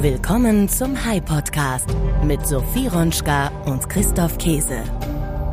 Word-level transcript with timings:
Willkommen 0.00 0.68
zum 0.68 1.04
High 1.04 1.24
Podcast 1.24 1.88
mit 2.22 2.46
Sophie 2.46 2.86
Ronschka 2.86 3.48
und 3.66 3.88
Christoph 3.88 4.38
Käse. 4.38 4.84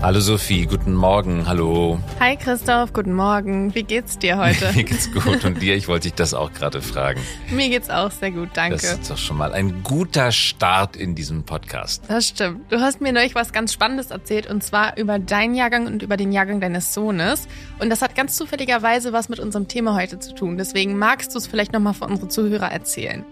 Hallo 0.03 0.19
Sophie, 0.19 0.67
guten 0.67 0.93
Morgen, 0.93 1.47
hallo. 1.47 1.97
Hi 2.19 2.37
Christoph, 2.37 2.93
guten 2.93 3.13
Morgen. 3.13 3.73
Wie 3.73 3.81
geht's 3.81 4.19
dir 4.19 4.37
heute? 4.37 4.71
Mir 4.75 4.83
geht's 4.83 5.11
gut 5.11 5.43
und 5.45 5.63
dir, 5.63 5.75
ich 5.75 5.87
wollte 5.87 6.09
dich 6.09 6.13
das 6.13 6.35
auch 6.35 6.53
gerade 6.53 6.83
fragen. 6.83 7.21
Mir 7.49 7.69
geht's 7.69 7.89
auch 7.89 8.11
sehr 8.11 8.29
gut, 8.29 8.49
danke. 8.53 8.75
Das 8.75 8.83
ist 8.83 9.09
doch 9.09 9.17
schon 9.17 9.37
mal 9.37 9.51
ein 9.51 9.81
guter 9.81 10.31
Start 10.31 10.95
in 10.95 11.15
diesem 11.15 11.41
Podcast. 11.41 12.03
Das 12.07 12.27
stimmt. 12.27 12.71
Du 12.71 12.79
hast 12.79 13.01
mir 13.01 13.13
neulich 13.13 13.33
was 13.33 13.51
ganz 13.51 13.73
Spannendes 13.73 14.11
erzählt 14.11 14.47
und 14.47 14.63
zwar 14.63 14.95
über 14.99 15.17
deinen 15.17 15.55
Jahrgang 15.55 15.87
und 15.87 16.03
über 16.03 16.17
den 16.17 16.31
Jahrgang 16.31 16.61
deines 16.61 16.93
Sohnes. 16.93 17.47
Und 17.79 17.89
das 17.89 18.03
hat 18.03 18.13
ganz 18.13 18.35
zufälligerweise 18.35 19.11
was 19.11 19.27
mit 19.27 19.39
unserem 19.39 19.67
Thema 19.67 19.95
heute 19.95 20.19
zu 20.19 20.35
tun. 20.35 20.59
Deswegen 20.59 20.99
magst 20.99 21.33
du 21.33 21.39
es 21.39 21.47
vielleicht 21.47 21.73
nochmal 21.73 21.95
für 21.95 22.05
unsere 22.05 22.27
Zuhörer 22.27 22.71
erzählen. 22.71 23.25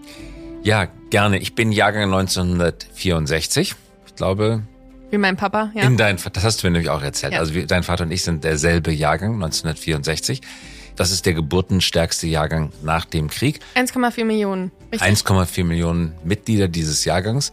Ja, 0.64 0.88
gerne. 1.10 1.38
Ich 1.38 1.54
bin 1.54 1.72
Jahrgang 1.72 2.04
1964. 2.04 3.74
Ich 4.06 4.14
glaube, 4.16 4.62
wie 5.10 5.18
mein 5.18 5.36
Papa, 5.36 5.70
ja. 5.74 5.82
In 5.82 5.96
dein, 5.96 6.16
das 6.32 6.42
hast 6.42 6.62
du 6.62 6.66
mir 6.66 6.72
nämlich 6.72 6.90
auch 6.90 7.02
erzählt. 7.02 7.34
Ja. 7.34 7.38
Also 7.38 7.54
dein 7.66 7.82
Vater 7.82 8.04
und 8.04 8.10
ich 8.10 8.24
sind 8.24 8.42
derselbe 8.42 8.90
Jahrgang, 8.90 9.34
1964. 9.34 10.40
Das 10.96 11.10
ist 11.10 11.26
der 11.26 11.34
geburtenstärkste 11.34 12.26
Jahrgang 12.26 12.72
nach 12.82 13.04
dem 13.04 13.28
Krieg. 13.28 13.60
1,4 13.76 14.24
Millionen. 14.24 14.72
1,4 14.92 15.64
Millionen 15.64 16.14
Mitglieder 16.24 16.66
dieses 16.66 17.04
Jahrgangs. 17.04 17.52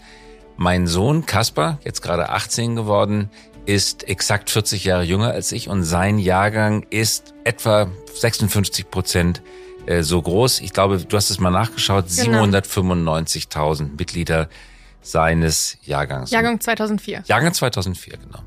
Mein 0.55 0.87
Sohn 0.87 1.25
Kaspar, 1.25 1.79
jetzt 1.83 2.01
gerade 2.01 2.29
18 2.29 2.75
geworden, 2.75 3.29
ist 3.65 4.07
exakt 4.07 4.49
40 4.49 4.85
Jahre 4.85 5.03
jünger 5.03 5.31
als 5.31 5.51
ich 5.51 5.67
und 5.67 5.83
sein 5.83 6.17
Jahrgang 6.17 6.85
ist 6.89 7.33
etwa 7.43 7.91
56 8.13 8.89
Prozent 8.89 9.41
äh, 9.85 10.03
so 10.03 10.21
groß. 10.21 10.61
Ich 10.61 10.73
glaube, 10.73 10.97
du 10.97 11.17
hast 11.17 11.29
es 11.29 11.39
mal 11.39 11.51
nachgeschaut, 11.51 12.05
genau. 12.15 12.43
795.000 12.43 13.97
Mitglieder 13.97 14.49
seines 15.01 15.77
Jahrgangs. 15.83 16.31
Jahrgang 16.31 16.59
2004. 16.59 17.23
Jahrgang 17.25 17.53
2004, 17.53 18.17
genau. 18.17 18.39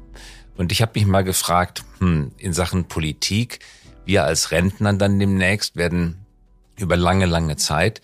Und 0.56 0.70
ich 0.72 0.82
habe 0.82 0.92
mich 0.94 1.06
mal 1.06 1.24
gefragt, 1.24 1.84
hm, 1.98 2.32
in 2.38 2.52
Sachen 2.52 2.84
Politik, 2.84 3.58
wir 4.04 4.24
als 4.24 4.50
Rentner 4.50 4.92
dann 4.92 5.18
demnächst 5.18 5.76
werden 5.76 6.24
über 6.76 6.96
lange, 6.96 7.26
lange 7.26 7.56
Zeit 7.56 8.00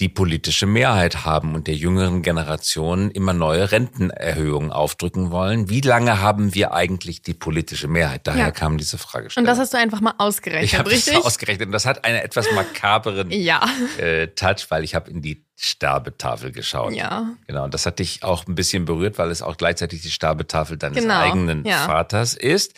die 0.00 0.08
politische 0.08 0.66
Mehrheit 0.66 1.24
haben 1.24 1.54
und 1.54 1.68
der 1.68 1.76
jüngeren 1.76 2.22
Generation 2.22 3.10
immer 3.12 3.32
neue 3.32 3.70
Rentenerhöhungen 3.70 4.72
aufdrücken 4.72 5.30
wollen. 5.30 5.70
Wie 5.70 5.80
lange 5.80 6.20
haben 6.20 6.54
wir 6.54 6.72
eigentlich 6.72 7.22
die 7.22 7.34
politische 7.34 7.86
Mehrheit? 7.86 8.26
Daher 8.26 8.46
ja. 8.46 8.50
kam 8.50 8.76
diese 8.76 8.98
Frage. 8.98 9.28
Und 9.36 9.44
das 9.44 9.58
hast 9.58 9.72
du 9.72 9.78
einfach 9.78 10.00
mal 10.00 10.14
ausgerechnet, 10.18 10.86
ich 10.86 10.92
richtig? 10.92 11.14
Das 11.14 11.24
ausgerechnet. 11.24 11.66
Und 11.66 11.72
das 11.72 11.86
hat 11.86 12.04
einen 12.04 12.18
etwas 12.18 12.50
makaberen 12.52 13.30
ja. 13.32 13.62
äh, 13.98 14.28
Touch, 14.28 14.66
weil 14.70 14.82
ich 14.82 14.96
habe 14.96 15.10
in 15.10 15.22
die 15.22 15.44
Sterbetafel 15.56 16.50
geschaut. 16.50 16.92
Ja. 16.92 17.30
Genau. 17.46 17.64
Und 17.64 17.74
das 17.74 17.86
hat 17.86 18.00
dich 18.00 18.24
auch 18.24 18.48
ein 18.48 18.56
bisschen 18.56 18.86
berührt, 18.86 19.18
weil 19.18 19.30
es 19.30 19.42
auch 19.42 19.56
gleichzeitig 19.56 20.02
die 20.02 20.10
Sterbetafel 20.10 20.76
deines 20.76 21.02
genau. 21.02 21.20
eigenen 21.20 21.64
ja. 21.64 21.86
Vaters 21.86 22.34
ist. 22.34 22.74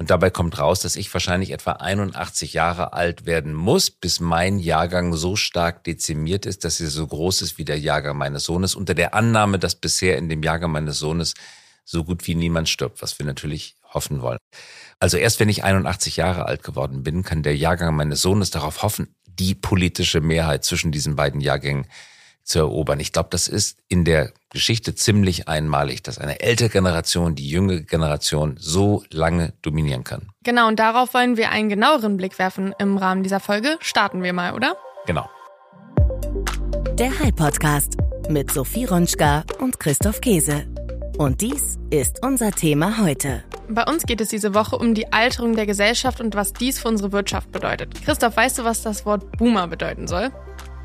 Und 0.00 0.08
dabei 0.08 0.30
kommt 0.30 0.58
raus, 0.58 0.80
dass 0.80 0.96
ich 0.96 1.12
wahrscheinlich 1.12 1.50
etwa 1.50 1.72
81 1.72 2.54
Jahre 2.54 2.94
alt 2.94 3.26
werden 3.26 3.52
muss, 3.52 3.90
bis 3.90 4.18
mein 4.18 4.58
Jahrgang 4.58 5.12
so 5.12 5.36
stark 5.36 5.84
dezimiert 5.84 6.46
ist, 6.46 6.64
dass 6.64 6.80
er 6.80 6.88
so 6.88 7.06
groß 7.06 7.42
ist 7.42 7.58
wie 7.58 7.66
der 7.66 7.78
Jahrgang 7.78 8.16
meines 8.16 8.44
Sohnes, 8.44 8.74
unter 8.74 8.94
der 8.94 9.12
Annahme, 9.12 9.58
dass 9.58 9.74
bisher 9.74 10.16
in 10.16 10.30
dem 10.30 10.42
Jahrgang 10.42 10.72
meines 10.72 10.98
Sohnes 10.98 11.34
so 11.84 12.02
gut 12.02 12.26
wie 12.26 12.34
niemand 12.34 12.70
stirbt, 12.70 13.02
was 13.02 13.18
wir 13.18 13.26
natürlich 13.26 13.76
hoffen 13.92 14.22
wollen. 14.22 14.38
Also 15.00 15.18
erst 15.18 15.38
wenn 15.38 15.50
ich 15.50 15.64
81 15.64 16.16
Jahre 16.16 16.46
alt 16.46 16.62
geworden 16.62 17.02
bin, 17.02 17.22
kann 17.22 17.42
der 17.42 17.54
Jahrgang 17.54 17.94
meines 17.94 18.22
Sohnes 18.22 18.50
darauf 18.50 18.82
hoffen, 18.82 19.14
die 19.26 19.54
politische 19.54 20.22
Mehrheit 20.22 20.64
zwischen 20.64 20.92
diesen 20.92 21.14
beiden 21.14 21.42
Jahrgängen 21.42 21.84
zu 22.50 22.58
erobern. 22.58 23.00
Ich 23.00 23.12
glaube, 23.12 23.28
das 23.30 23.48
ist 23.48 23.78
in 23.88 24.04
der 24.04 24.32
Geschichte 24.50 24.94
ziemlich 24.94 25.48
einmalig, 25.48 26.02
dass 26.02 26.18
eine 26.18 26.40
ältere 26.40 26.68
Generation 26.68 27.36
die 27.36 27.48
jüngere 27.48 27.80
Generation 27.80 28.56
so 28.58 29.04
lange 29.10 29.52
dominieren 29.62 30.02
kann. 30.02 30.28
Genau, 30.42 30.66
und 30.66 30.80
darauf 30.80 31.14
wollen 31.14 31.36
wir 31.36 31.50
einen 31.50 31.68
genaueren 31.68 32.16
Blick 32.16 32.38
werfen 32.38 32.74
im 32.78 32.96
Rahmen 32.98 33.22
dieser 33.22 33.38
Folge. 33.38 33.78
Starten 33.80 34.22
wir 34.22 34.32
mal, 34.32 34.54
oder? 34.54 34.76
Genau. 35.06 35.30
Der 36.94 37.16
High 37.20 37.34
Podcast 37.34 37.96
mit 38.28 38.50
Sophie 38.50 38.84
Ronschka 38.84 39.44
und 39.60 39.78
Christoph 39.78 40.20
Käse. 40.20 40.66
Und 41.18 41.40
dies 41.40 41.78
ist 41.90 42.24
unser 42.24 42.50
Thema 42.50 42.98
heute. 42.98 43.44
Bei 43.68 43.84
uns 43.84 44.02
geht 44.02 44.20
es 44.20 44.28
diese 44.28 44.54
Woche 44.54 44.76
um 44.76 44.94
die 44.94 45.12
Alterung 45.12 45.54
der 45.54 45.66
Gesellschaft 45.66 46.20
und 46.20 46.34
was 46.34 46.52
dies 46.52 46.80
für 46.80 46.88
unsere 46.88 47.12
Wirtschaft 47.12 47.52
bedeutet. 47.52 48.04
Christoph, 48.04 48.36
weißt 48.36 48.58
du, 48.58 48.64
was 48.64 48.82
das 48.82 49.06
Wort 49.06 49.30
Boomer 49.38 49.68
bedeuten 49.68 50.08
soll? 50.08 50.32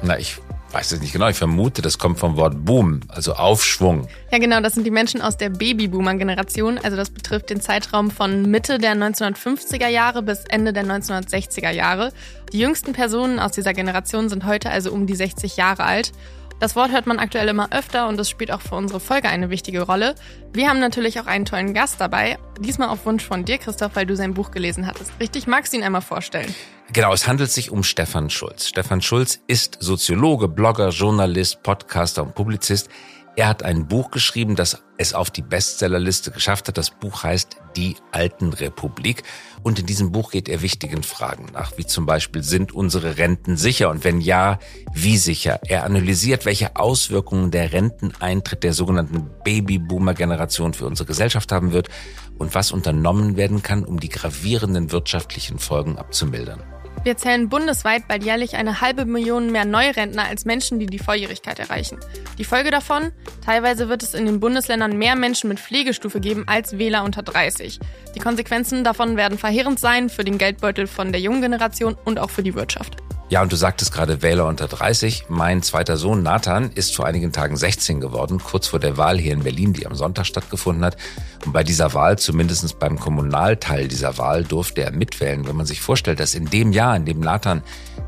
Na, 0.04 0.20
ich 0.20 0.38
weiß 0.76 0.92
es 0.92 1.00
nicht 1.00 1.14
genau. 1.14 1.30
Ich 1.30 1.38
vermute, 1.38 1.82
das 1.82 1.98
kommt 1.98 2.20
vom 2.20 2.36
Wort 2.36 2.66
Boom, 2.66 3.00
also 3.08 3.34
Aufschwung. 3.34 4.10
Ja, 4.30 4.40
genau. 4.40 4.60
Das 4.60 4.74
sind 4.74 4.84
die 4.84 4.92
Menschen 4.92 5.22
aus 5.22 5.38
der 5.38 5.50
Babyboomer-Generation. 5.50 6.80
Also 6.84 6.98
das 6.98 7.12
betrifft 7.12 7.50
den 7.50 7.62
Zeitraum 7.62 8.12
von 8.12 8.42
Mitte 8.52 8.78
der 8.78 8.94
1950er 8.94 9.88
Jahre 9.88 10.22
bis 10.22 10.44
Ende 10.50 10.74
der 10.74 10.84
1960er 10.84 11.72
Jahre. 11.72 12.12
Die 12.52 12.60
jüngsten 12.60 12.92
Personen 12.92 13.40
aus 13.40 13.54
dieser 13.54 13.74
Generation 13.74 14.28
sind 14.28 14.46
heute 14.46 14.70
also 14.70 14.92
um 14.92 15.08
die 15.08 15.16
60 15.16 15.56
Jahre 15.56 15.84
alt. 15.84 16.12
Das 16.60 16.78
Wort 16.78 16.92
hört 16.92 17.06
man 17.06 17.20
aktuell 17.20 17.50
immer 17.50 17.74
öfter 17.74 18.08
und 18.08 18.18
es 18.18 18.30
spielt 18.30 18.50
auch 18.50 18.62
für 18.62 18.76
unsere 18.76 19.02
Folge 19.02 19.28
eine 19.28 19.50
wichtige 19.50 19.82
Rolle. 19.82 20.16
Wir 20.54 20.70
haben 20.70 20.80
natürlich 20.80 21.20
auch 21.20 21.26
einen 21.26 21.44
tollen 21.44 21.74
Gast 21.74 22.00
dabei. 22.00 22.38
Diesmal 22.60 22.88
auf 22.88 23.06
Wunsch 23.06 23.26
von 23.26 23.44
dir, 23.44 23.58
Christoph, 23.58 23.96
weil 23.96 24.06
du 24.06 24.16
sein 24.16 24.34
Buch 24.34 24.52
gelesen 24.52 24.88
hattest. 24.88 25.12
Richtig? 25.20 25.48
Magst 25.48 25.74
du 25.74 25.78
ihn 25.78 25.84
einmal 25.84 26.02
vorstellen? 26.02 26.54
Genau, 26.94 27.12
es 27.14 27.28
handelt 27.28 27.52
sich 27.52 27.72
um 27.72 27.84
Stefan 27.84 28.30
Schulz. 28.30 28.70
Stefan 28.70 29.02
Schulz 29.02 29.42
ist 29.48 29.78
Soziologe, 29.82 30.48
Blogger, 30.48 30.90
Journalist, 30.90 31.62
Podcaster 31.62 32.24
und 32.24 32.36
Publizist. 32.36 32.90
Er 33.38 33.50
hat 33.50 33.64
ein 33.64 33.88
Buch 33.88 34.12
geschrieben, 34.12 34.56
das 34.56 34.82
es 34.98 35.14
auf 35.14 35.30
die 35.30 35.42
Bestsellerliste 35.42 36.32
geschafft 36.32 36.70
hat. 36.70 36.78
Das 36.78 36.90
Buch 36.90 37.24
heißt 37.24 37.58
Die 37.76 37.98
Alten 38.14 38.54
Republik. 38.54 39.24
Und 39.62 39.78
in 39.78 39.86
diesem 39.86 40.14
Buch 40.14 40.32
geht 40.32 40.48
er 40.48 40.62
wichtigen 40.62 41.04
Fragen 41.04 41.48
nach, 41.52 41.78
wie 41.78 41.86
zum 41.86 42.06
Beispiel, 42.06 42.44
sind 42.44 42.72
unsere 42.72 43.18
Renten 43.18 43.58
sicher? 43.58 43.90
Und 43.90 44.06
wenn 44.06 44.22
ja, 44.22 44.60
wie 44.94 45.18
sicher? 45.18 45.60
Er 45.66 45.84
analysiert, 45.84 46.46
welche 46.46 46.78
Auswirkungen 46.78 47.52
der 47.52 47.74
Renteneintritt 47.74 48.64
der 48.64 48.72
sogenannten 48.72 49.30
Babyboomer-Generation 49.44 50.74
für 50.74 50.86
unsere 50.86 51.08
Gesellschaft 51.08 51.52
haben 51.52 51.74
wird 51.74 51.90
und 52.38 52.56
was 52.56 52.72
unternommen 52.72 53.36
werden 53.36 53.62
kann, 53.62 53.84
um 53.84 54.00
die 54.00 54.10
gravierenden 54.10 54.94
wirtschaftlichen 54.94 55.60
Folgen 55.60 55.98
abzumildern. 55.98 56.75
Wir 57.06 57.18
zählen 57.18 57.50
bundesweit 57.50 58.08
bald 58.08 58.24
jährlich 58.24 58.56
eine 58.56 58.82
halbe 58.82 59.06
Million 59.06 59.52
mehr 59.52 59.64
Neurentner 59.64 60.24
als 60.24 60.44
Menschen, 60.44 60.80
die 60.80 60.88
die 60.88 60.98
Volljährigkeit 60.98 61.60
erreichen. 61.60 62.00
Die 62.40 62.44
Folge 62.44 62.72
davon? 62.72 63.12
Teilweise 63.46 63.90
wird 63.90 64.02
es 64.02 64.16
in 64.16 64.26
den 64.26 64.40
Bundesländern 64.40 64.98
mehr 64.98 65.16
Menschen 65.16 65.48
mit 65.48 65.60
Pflegestufe 65.60 66.20
geben 66.20 66.46
als 66.48 66.80
Wähler 66.80 67.04
unter 67.04 67.22
30. 67.22 67.80
Die 68.16 68.20
Konsequenzen 68.20 68.84
davon 68.84 69.18
werden 69.18 69.38
verheerend 69.38 69.80
sein 69.80 70.10
für 70.10 70.24
den 70.24 70.40
Geldbeutel 70.40 70.88
von 70.88 71.12
der 71.12 71.22
jungen 71.22 71.44
Generation 71.44 71.96
und 72.06 72.18
auch 72.18 72.32
für 72.32 72.42
die 72.42 72.56
Wirtschaft. 72.56 72.98
Ja, 73.28 73.42
und 73.42 73.52
du 73.52 73.56
sagtest 73.56 73.92
gerade 73.92 74.22
Wähler 74.22 74.46
unter 74.46 74.68
30. 74.68 75.26
Mein 75.30 75.64
zweiter 75.64 75.98
Sohn 75.98 76.22
Nathan 76.22 76.70
ist 76.76 76.96
vor 76.96 77.08
einigen 77.08 77.32
Tagen 77.32 77.58
16 77.58 78.00
geworden, 78.00 78.38
kurz 78.38 78.68
vor 78.68 78.80
der 78.80 78.98
Wahl 78.98 79.18
hier 79.18 79.34
in 79.34 79.42
Berlin, 79.42 79.74
die 79.74 79.88
am 79.88 79.96
Sonntag 79.96 80.28
stattgefunden 80.28 80.86
hat. 80.86 80.96
Und 81.44 81.52
bei 81.52 81.64
dieser 81.64 81.96
Wahl, 81.96 82.20
zumindest 82.20 82.78
beim 82.78 83.00
Kommunalteil 83.00 83.88
dieser 83.88 84.20
Wahl, 84.20 84.44
durfte 84.44 84.84
er 84.84 84.92
mitwählen. 84.92 85.48
Wenn 85.48 85.56
man 85.56 85.66
sich 85.66 85.82
vorstellt, 85.82 86.20
dass 86.20 86.36
in 86.36 86.46
dem 86.46 86.72
Jahr, 86.72 86.96
in 86.96 87.06
dem 87.06 87.20
Nathan 87.20 87.64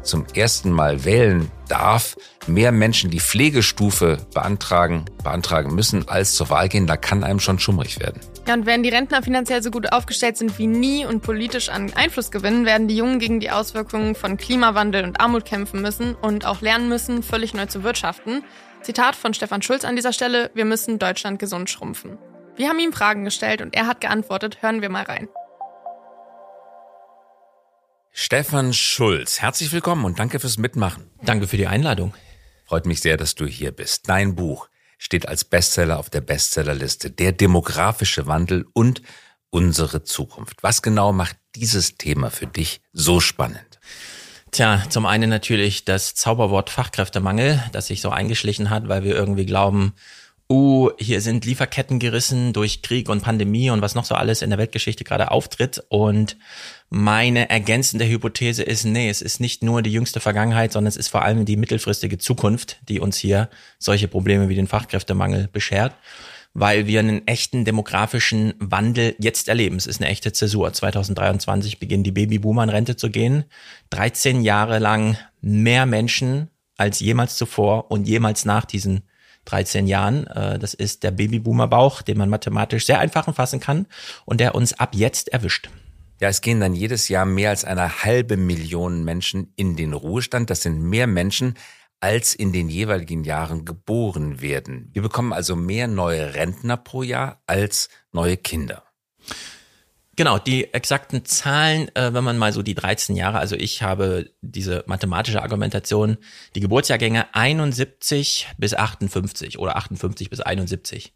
zum 0.08 0.26
ersten 0.34 0.72
Mal 0.72 1.06
wählen 1.06 1.52
darf, 1.68 2.16
mehr 2.48 2.72
Menschen 2.72 3.12
die 3.12 3.20
Pflegestufe 3.20 4.18
beantragen, 4.34 5.06
beantragen 5.24 5.76
müssen, 5.76 6.08
als 6.08 6.34
zur 6.34 6.50
Wahl 6.50 6.70
gehen, 6.70 6.88
da 6.88 6.98
kann 6.98 7.24
einem 7.24 7.40
schon 7.40 7.60
schummrig 7.60 8.00
werden. 8.00 8.22
Ja, 8.48 8.54
und 8.54 8.66
wenn 8.66 8.84
die 8.84 8.90
Rentner 8.90 9.22
finanziell 9.22 9.62
so 9.62 9.70
gut 9.70 9.92
aufgestellt 9.92 10.38
sind 10.38 10.58
wie 10.58 10.68
nie 10.68 11.06
und 11.06 11.22
politisch 11.22 11.70
an 11.70 11.92
Einfluss 11.94 12.32
gewinnen, 12.32 12.66
werden 12.66 12.88
die 12.88 12.96
Jungen 12.96 13.20
gegen 13.20 13.40
die 13.40 13.52
Auswirkungen 13.52 14.16
von 14.16 14.38
Klimawandel 14.38 15.04
und 15.04 15.20
Armut 15.20 15.46
kämpfen 15.46 15.82
müssen 15.82 16.16
und 16.16 16.46
auch 16.46 16.62
lernen 16.62 16.88
müssen, 16.88 17.24
völlig 17.24 17.54
neu 17.54 17.66
zu 17.66 17.84
wirtschaften. 17.84 18.44
Zitat 18.82 19.16
von 19.16 19.34
Stefan 19.34 19.62
Schulz 19.62 19.84
an 19.84 19.98
dieser 19.98 20.14
Stelle, 20.14 20.50
wir 20.54 20.64
müssen 20.64 20.98
Deutschland 20.98 21.40
gesund 21.40 21.70
schrumpfen. 21.70 22.18
Wir 22.56 22.70
haben 22.70 22.80
ihm 22.80 22.94
Fragen 22.94 23.26
gestellt 23.26 23.62
und 23.62 23.76
er 23.76 23.86
hat 23.86 24.02
geantwortet, 24.02 24.60
hören 24.62 24.82
wir 24.82 24.90
mal 24.90 25.04
rein. 25.04 25.28
Stefan 28.20 28.74
Schulz, 28.74 29.42
herzlich 29.42 29.72
willkommen 29.72 30.04
und 30.04 30.18
danke 30.18 30.40
fürs 30.40 30.58
Mitmachen. 30.58 31.04
Danke 31.22 31.48
für 31.48 31.56
die 31.56 31.68
Einladung. 31.68 32.16
Freut 32.66 32.88
mich 32.88 33.00
sehr, 33.00 33.16
dass 33.16 33.36
du 33.36 33.46
hier 33.46 33.72
bist. 33.72 34.10
Dein 34.10 34.34
Buch 34.34 34.70
steht 34.98 35.28
als 35.28 35.46
Bestseller 35.46 36.00
auf 36.00 36.10
der 36.10 36.22
Bestsellerliste. 36.22 37.12
Der 37.12 37.32
demografische 37.32 38.26
Wandel 38.26 38.66
und 38.74 39.04
unsere 39.52 40.04
Zukunft. 40.04 40.64
Was 40.64 40.82
genau 40.82 41.14
macht 41.14 41.38
dieses 41.56 41.98
Thema 41.98 42.32
für 42.32 42.48
dich 42.48 42.82
so 42.92 43.20
spannend? 43.20 43.80
Tja, 44.50 44.84
zum 44.90 45.06
einen 45.06 45.30
natürlich 45.30 45.86
das 45.86 46.16
Zauberwort 46.16 46.72
Fachkräftemangel, 46.72 47.64
das 47.72 47.86
sich 47.86 48.02
so 48.02 48.10
eingeschlichen 48.10 48.72
hat, 48.72 48.90
weil 48.90 49.04
wir 49.04 49.16
irgendwie 49.16 49.46
glauben, 49.46 49.94
uh, 50.50 50.90
hier 50.98 51.22
sind 51.22 51.46
Lieferketten 51.46 52.00
gerissen 52.00 52.52
durch 52.52 52.82
Krieg 52.82 53.10
und 53.10 53.22
Pandemie 53.22 53.70
und 53.70 53.84
was 53.84 53.94
noch 53.94 54.06
so 54.06 54.16
alles 54.16 54.42
in 54.42 54.50
der 54.50 54.58
Weltgeschichte 54.58 55.04
gerade 55.04 55.30
auftritt. 55.30 55.84
Und 55.90 56.36
meine 56.90 57.50
ergänzende 57.50 58.08
Hypothese 58.08 58.64
ist, 58.64 58.86
nee, 58.86 59.10
es 59.10 59.22
ist 59.22 59.40
nicht 59.40 59.64
nur 59.64 59.82
die 59.82 59.92
jüngste 59.92 60.20
Vergangenheit, 60.20 60.72
sondern 60.72 60.88
es 60.88 60.98
ist 60.98 61.10
vor 61.10 61.24
allem 61.24 61.46
die 61.46 61.58
mittelfristige 61.58 62.18
Zukunft, 62.18 62.78
die 62.88 63.00
uns 63.00 63.18
hier 63.18 63.50
solche 63.78 64.08
Probleme 64.08 64.48
wie 64.50 64.56
den 64.56 64.68
Fachkräftemangel 64.68 65.50
beschert 65.52 65.94
weil 66.60 66.88
wir 66.88 67.02
einen 67.02 67.28
echten 67.28 67.66
demografischen 67.66 68.56
Wandel 68.58 69.16
jetzt 69.20 69.48
erleben. 69.48 69.76
Es 69.76 69.86
ist 69.86 70.02
eine 70.02 70.10
echte 70.10 70.34
Zäsur. 70.34 70.74
2023 70.74 71.78
beginnen 71.78 72.04
die 72.04 72.12
Babyboomer 72.12 72.64
in 72.64 72.70
Rente 72.70 72.96
zu 72.96 73.12
gehen. 73.12 73.44
13 73.92 74.42
Jahre 74.42 74.80
lang 74.80 75.18
mehr 75.40 75.86
Menschen 75.86 76.50
als 76.76 77.00
jemals 77.00 77.36
zuvor 77.36 77.92
und 77.92 78.08
jemals 78.08 78.44
nach 78.44 78.66
diesen 78.66 79.04
13 79.46 79.86
Jahren. 79.86 80.26
Äh, 80.26 80.58
das 80.58 80.74
ist 80.74 81.04
der 81.04 81.12
Babyboomer-Bauch, 81.12 82.02
den 82.02 82.18
man 82.18 82.30
mathematisch 82.30 82.88
sehr 82.88 83.00
einfach 83.00 83.32
fassen 83.36 83.60
kann 83.60 83.86
und 84.26 84.40
der 84.40 84.56
uns 84.56 84.74
ab 84.74 84.96
jetzt 84.96 85.30
erwischt. 85.30 85.70
Ja, 86.20 86.30
es 86.30 86.42
gehen 86.42 86.60
dann 86.60 86.74
jedes 86.74 87.10
Jahr 87.10 87.26
mehr 87.26 87.52
als 87.52 87.64
eine 87.64 88.04
halbe 88.04 88.38
Million 88.38 89.04
Menschen 89.04 89.54
in 89.56 89.76
den 89.76 89.94
Ruhestand. 89.94 90.50
Das 90.50 90.64
sind 90.64 90.82
mehr 90.82 91.06
Menschen, 91.06 91.54
als 92.00 92.34
in 92.34 92.52
den 92.54 92.70
jeweiligen 92.70 93.24
Jahren 93.24 93.66
geboren 93.66 94.42
werden. 94.42 94.90
Wir 94.94 95.02
bekommen 95.02 95.34
also 95.34 95.56
mehr 95.56 95.88
neue 95.88 96.34
Rentner 96.34 96.78
pro 96.78 97.04
Jahr 97.04 97.42
als 97.48 97.90
neue 98.12 98.38
Kinder. 98.38 98.84
Genau, 100.16 100.40
die 100.40 100.74
exakten 100.74 101.26
Zahlen, 101.26 101.96
äh, 101.96 102.12
wenn 102.12 102.24
man 102.24 102.40
mal 102.40 102.52
so 102.52 102.64
die 102.64 102.74
13 102.74 103.16
Jahre, 103.16 103.38
also 103.38 103.56
ich 103.56 103.84
habe 103.84 104.32
diese 104.42 104.84
mathematische 104.88 105.44
Argumentation, 105.44 106.18
die 106.56 106.60
Geburtsjahrgänge 106.60 107.36
71 107.36 108.48
bis 108.58 108.74
58 108.74 109.60
oder 109.60 109.76
58 109.78 110.32
bis 110.32 110.40
71 110.40 111.14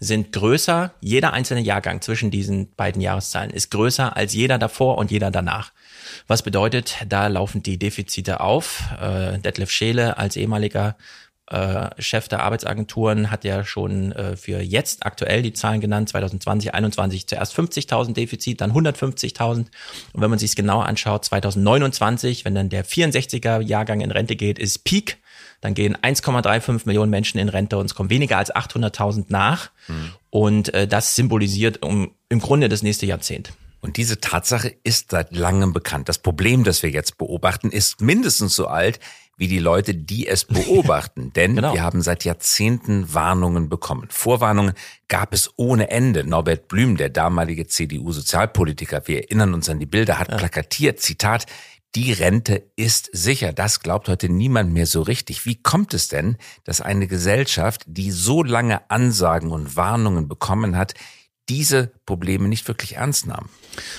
sind 0.00 0.32
größer, 0.32 0.92
jeder 1.00 1.32
einzelne 1.32 1.60
Jahrgang 1.60 2.00
zwischen 2.00 2.30
diesen 2.30 2.72
beiden 2.74 3.00
Jahreszahlen 3.00 3.50
ist 3.50 3.70
größer 3.70 4.16
als 4.16 4.34
jeder 4.34 4.58
davor 4.58 4.98
und 4.98 5.10
jeder 5.10 5.30
danach. 5.30 5.72
Was 6.26 6.42
bedeutet, 6.42 6.96
da 7.08 7.26
laufen 7.26 7.62
die 7.62 7.78
Defizite 7.78 8.40
auf. 8.40 8.82
Äh, 9.00 9.38
Detlef 9.38 9.70
Scheele 9.70 10.18
als 10.18 10.36
ehemaliger 10.36 10.96
äh, 11.50 11.90
Chef 11.98 12.28
der 12.28 12.42
Arbeitsagenturen 12.42 13.30
hat 13.30 13.44
ja 13.44 13.64
schon 13.64 14.12
äh, 14.12 14.36
für 14.36 14.60
jetzt 14.60 15.04
aktuell 15.04 15.42
die 15.42 15.52
Zahlen 15.52 15.80
genannt, 15.80 16.08
2020, 16.08 16.70
2021 16.70 17.26
zuerst 17.26 17.58
50.000 17.58 18.14
Defizit, 18.14 18.60
dann 18.62 18.72
150.000. 18.72 19.58
Und 19.58 19.68
wenn 20.14 20.30
man 20.30 20.38
sich 20.38 20.50
es 20.50 20.56
genauer 20.56 20.86
anschaut, 20.86 21.26
2029, 21.26 22.44
wenn 22.46 22.54
dann 22.54 22.70
der 22.70 22.84
64er 22.84 23.60
Jahrgang 23.60 24.00
in 24.00 24.10
Rente 24.10 24.36
geht, 24.36 24.58
ist 24.58 24.84
Peak. 24.84 25.18
Dann 25.64 25.72
gehen 25.72 25.96
1,35 25.96 26.82
Millionen 26.84 27.08
Menschen 27.08 27.38
in 27.38 27.48
Rente 27.48 27.78
und 27.78 27.86
es 27.86 27.94
kommen 27.94 28.10
weniger 28.10 28.36
als 28.36 28.54
800.000 28.54 29.24
nach. 29.28 29.70
Mhm. 29.88 30.10
Und 30.28 30.74
äh, 30.74 30.86
das 30.86 31.16
symbolisiert 31.16 31.82
um, 31.82 32.10
im 32.28 32.40
Grunde 32.40 32.68
das 32.68 32.82
nächste 32.82 33.06
Jahrzehnt. 33.06 33.54
Und 33.80 33.96
diese 33.96 34.20
Tatsache 34.20 34.74
ist 34.84 35.12
seit 35.12 35.34
langem 35.34 35.72
bekannt. 35.72 36.10
Das 36.10 36.18
Problem, 36.18 36.64
das 36.64 36.82
wir 36.82 36.90
jetzt 36.90 37.16
beobachten, 37.16 37.70
ist 37.70 38.02
mindestens 38.02 38.54
so 38.54 38.66
alt 38.66 39.00
wie 39.38 39.48
die 39.48 39.58
Leute, 39.58 39.94
die 39.94 40.26
es 40.26 40.44
beobachten. 40.44 41.32
Denn 41.32 41.56
genau. 41.56 41.72
wir 41.72 41.82
haben 41.82 42.02
seit 42.02 42.26
Jahrzehnten 42.26 43.14
Warnungen 43.14 43.70
bekommen. 43.70 44.08
Vorwarnungen 44.10 44.74
gab 45.08 45.32
es 45.32 45.50
ohne 45.56 45.90
Ende. 45.90 46.24
Norbert 46.24 46.68
Blüm, 46.68 46.98
der 46.98 47.08
damalige 47.08 47.66
CDU-Sozialpolitiker, 47.66 49.00
wir 49.06 49.22
erinnern 49.22 49.54
uns 49.54 49.70
an 49.70 49.78
die 49.78 49.86
Bilder, 49.86 50.18
hat 50.18 50.30
ja. 50.30 50.36
plakatiert, 50.36 51.00
Zitat, 51.00 51.46
die 51.94 52.12
Rente 52.12 52.70
ist 52.76 53.08
sicher. 53.12 53.52
Das 53.52 53.80
glaubt 53.80 54.08
heute 54.08 54.28
niemand 54.28 54.72
mehr 54.72 54.86
so 54.86 55.02
richtig. 55.02 55.46
Wie 55.46 55.60
kommt 55.62 55.94
es 55.94 56.08
denn, 56.08 56.36
dass 56.64 56.80
eine 56.80 57.06
Gesellschaft, 57.06 57.82
die 57.86 58.10
so 58.10 58.42
lange 58.42 58.90
Ansagen 58.90 59.52
und 59.52 59.76
Warnungen 59.76 60.28
bekommen 60.28 60.76
hat, 60.76 60.94
diese 61.48 61.92
Probleme 62.06 62.48
nicht 62.48 62.66
wirklich 62.68 62.96
ernst 62.96 63.26
nahm. 63.26 63.50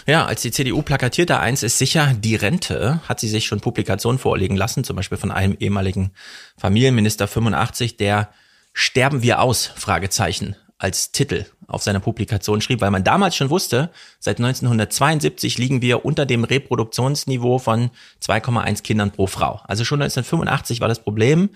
Ja, 0.07 0.25
als 0.25 0.41
die 0.41 0.51
CDU 0.51 0.81
plakatierte, 0.81 1.39
eins 1.39 1.63
ist 1.63 1.77
sicher, 1.77 2.13
die 2.17 2.35
Rente 2.35 3.01
hat 3.07 3.19
sie 3.19 3.29
sich 3.29 3.45
schon 3.45 3.61
Publikationen 3.61 4.17
vorlegen 4.17 4.55
lassen, 4.55 4.83
zum 4.83 4.95
Beispiel 4.95 5.17
von 5.17 5.31
einem 5.31 5.55
ehemaligen 5.59 6.11
Familienminister 6.57 7.27
85, 7.27 7.97
der 7.97 8.29
Sterben 8.73 9.21
wir 9.21 9.39
aus? 9.39 9.71
Fragezeichen 9.75 10.57
als 10.85 11.11
Titel 11.11 11.45
auf 11.65 11.81
seiner 11.81 11.99
Publikation 11.99 12.61
schrieb, 12.61 12.79
weil 12.79 12.91
man 12.91 13.03
damals 13.03 13.35
schon 13.35 13.49
wusste, 13.49 13.89
seit 14.19 14.37
1972 14.37 15.57
liegen 15.57 15.81
wir 15.81 16.05
unter 16.05 16.27
dem 16.27 16.43
Reproduktionsniveau 16.43 17.57
von 17.57 17.89
2,1 18.21 18.83
Kindern 18.83 19.09
pro 19.09 19.25
Frau. 19.25 19.61
Also 19.63 19.83
schon 19.83 19.99
1985 19.99 20.81
war 20.81 20.87
das 20.87 20.99
Problem, 20.99 21.49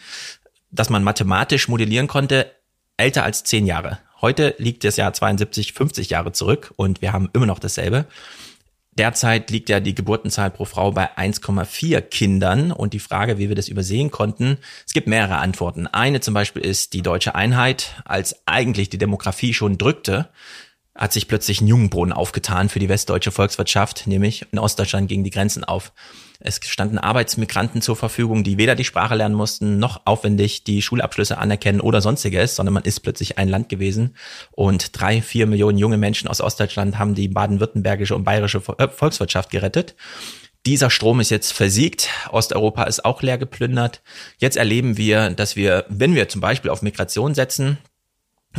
dass 0.71 0.89
man 0.89 1.03
mathematisch 1.03 1.67
modellieren 1.67 2.07
konnte, 2.07 2.51
älter 2.97 3.23
als 3.23 3.43
zehn 3.43 3.67
Jahre. 3.67 3.99
Heute 4.19 4.55
liegt 4.57 4.83
das 4.83 4.97
Jahr 4.97 5.13
72 5.13 5.73
50 5.73 6.09
Jahre 6.09 6.31
zurück 6.31 6.73
und 6.75 7.03
wir 7.03 7.13
haben 7.13 7.29
immer 7.33 7.45
noch 7.45 7.59
dasselbe. 7.59 8.07
Derzeit 8.99 9.49
liegt 9.49 9.69
ja 9.69 9.79
die 9.79 9.95
Geburtenzahl 9.95 10.51
pro 10.51 10.65
Frau 10.65 10.91
bei 10.91 11.17
1,4 11.17 12.01
Kindern 12.01 12.73
und 12.73 12.93
die 12.93 12.99
Frage, 12.99 13.37
wie 13.37 13.47
wir 13.47 13.55
das 13.55 13.69
übersehen 13.69 14.11
konnten, 14.11 14.57
es 14.85 14.91
gibt 14.91 15.07
mehrere 15.07 15.37
Antworten. 15.37 15.87
Eine 15.87 16.19
zum 16.19 16.33
Beispiel 16.33 16.63
ist 16.63 16.91
die 16.91 17.01
deutsche 17.01 17.33
Einheit, 17.33 17.95
als 18.03 18.45
eigentlich 18.45 18.89
die 18.89 18.97
Demografie 18.97 19.53
schon 19.53 19.77
drückte, 19.77 20.27
hat 20.95 21.13
sich 21.13 21.29
plötzlich 21.29 21.61
ein 21.61 21.67
Jungenbrunnen 21.67 22.11
aufgetan 22.11 22.67
für 22.67 22.79
die 22.79 22.89
westdeutsche 22.89 23.31
Volkswirtschaft, 23.31 24.05
nämlich 24.05 24.45
in 24.51 24.59
Ostdeutschland 24.59 25.07
gingen 25.07 25.23
die 25.23 25.29
Grenzen 25.29 25.63
auf. 25.63 25.93
Es 26.41 26.61
standen 26.63 26.97
Arbeitsmigranten 26.97 27.81
zur 27.81 27.97
Verfügung, 27.97 28.45
die 28.45 28.57
weder 28.57 28.75
die 28.75 28.85
Sprache 28.85 29.15
lernen 29.15 29.35
mussten, 29.35 29.77
noch 29.77 30.01
aufwendig 30.05 30.63
die 30.63 30.81
Schulabschlüsse 30.81 31.37
anerkennen 31.37 31.81
oder 31.81 31.99
sonstiges, 31.99 32.55
sondern 32.55 32.75
man 32.75 32.83
ist 32.83 33.01
plötzlich 33.01 33.37
ein 33.37 33.49
Land 33.49 33.67
gewesen. 33.67 34.15
Und 34.51 34.97
drei, 34.97 35.21
vier 35.21 35.47
Millionen 35.47 35.77
junge 35.77 35.97
Menschen 35.97 36.29
aus 36.29 36.39
Ostdeutschland 36.39 36.97
haben 36.97 37.13
die 37.13 37.27
baden-württembergische 37.27 38.15
und 38.15 38.23
bayerische 38.23 38.61
äh, 38.77 38.87
Volkswirtschaft 38.87 39.49
gerettet. 39.49 39.95
Dieser 40.65 40.89
Strom 40.89 41.19
ist 41.19 41.29
jetzt 41.29 41.51
versiegt. 41.51 42.09
Osteuropa 42.31 42.83
ist 42.83 43.03
auch 43.03 43.21
leer 43.21 43.37
geplündert. 43.37 44.01
Jetzt 44.37 44.55
erleben 44.55 44.97
wir, 44.97 45.31
dass 45.31 45.57
wir, 45.57 45.85
wenn 45.89 46.15
wir 46.15 46.29
zum 46.29 46.39
Beispiel 46.39 46.71
auf 46.71 46.81
Migration 46.81 47.33
setzen, 47.33 47.77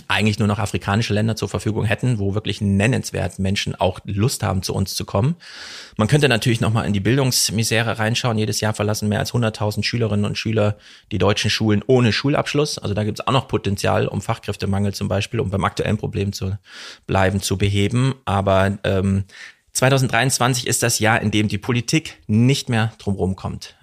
eigentlich 0.09 0.39
nur 0.39 0.49
noch 0.49 0.59
afrikanische 0.59 1.15
Länder 1.15 1.37
zur 1.37 1.49
Verfügung 1.49 1.85
hätten, 1.85 2.19
wo 2.19 2.35
wirklich 2.35 2.61
nennenswert 2.61 3.39
Menschen 3.39 3.75
auch 3.75 4.01
Lust 4.05 4.43
haben, 4.43 4.63
zu 4.63 4.75
uns 4.75 4.95
zu 4.95 5.05
kommen. 5.05 5.37
Man 5.97 6.09
könnte 6.09 6.29
natürlich 6.29 6.61
nochmal 6.61 6.87
in 6.87 6.93
die 6.93 7.01
Bildungsmisere 7.01 7.99
reinschauen. 7.99 8.39
Jedes 8.39 8.61
Jahr 8.61 8.75
verlassen 8.75 9.09
mehr 9.09 9.19
als 9.19 9.33
100.000 9.33 9.83
Schülerinnen 9.83 10.25
und 10.25 10.39
Schüler 10.39 10.77
die 11.13 11.19
deutschen 11.19 11.51
Schulen 11.51 11.83
ohne 11.87 12.13
Schulabschluss. 12.13 12.79
Also 12.79 12.95
da 12.95 13.05
gibt 13.05 13.21
es 13.21 13.27
auch 13.27 13.33
noch 13.33 13.49
Potenzial, 13.49 14.09
um 14.09 14.21
Fachkräftemangel 14.21 14.95
zum 14.95 15.09
Beispiel, 15.09 15.41
um 15.41 15.51
beim 15.51 15.65
aktuellen 15.65 15.97
Problem 15.97 16.33
zu 16.33 16.57
bleiben, 17.07 17.41
zu 17.41 17.59
beheben. 17.59 18.15
Aber 18.25 18.79
ähm, 18.85 19.25
2023 19.73 20.67
ist 20.67 20.83
das 20.83 20.99
Jahr, 20.99 21.21
in 21.21 21.31
dem 21.31 21.49
die 21.49 21.59
Politik 21.59 22.19
nicht 22.27 22.69
mehr 22.69 22.93
drumherum 22.99 23.37
kommt. 23.37 23.77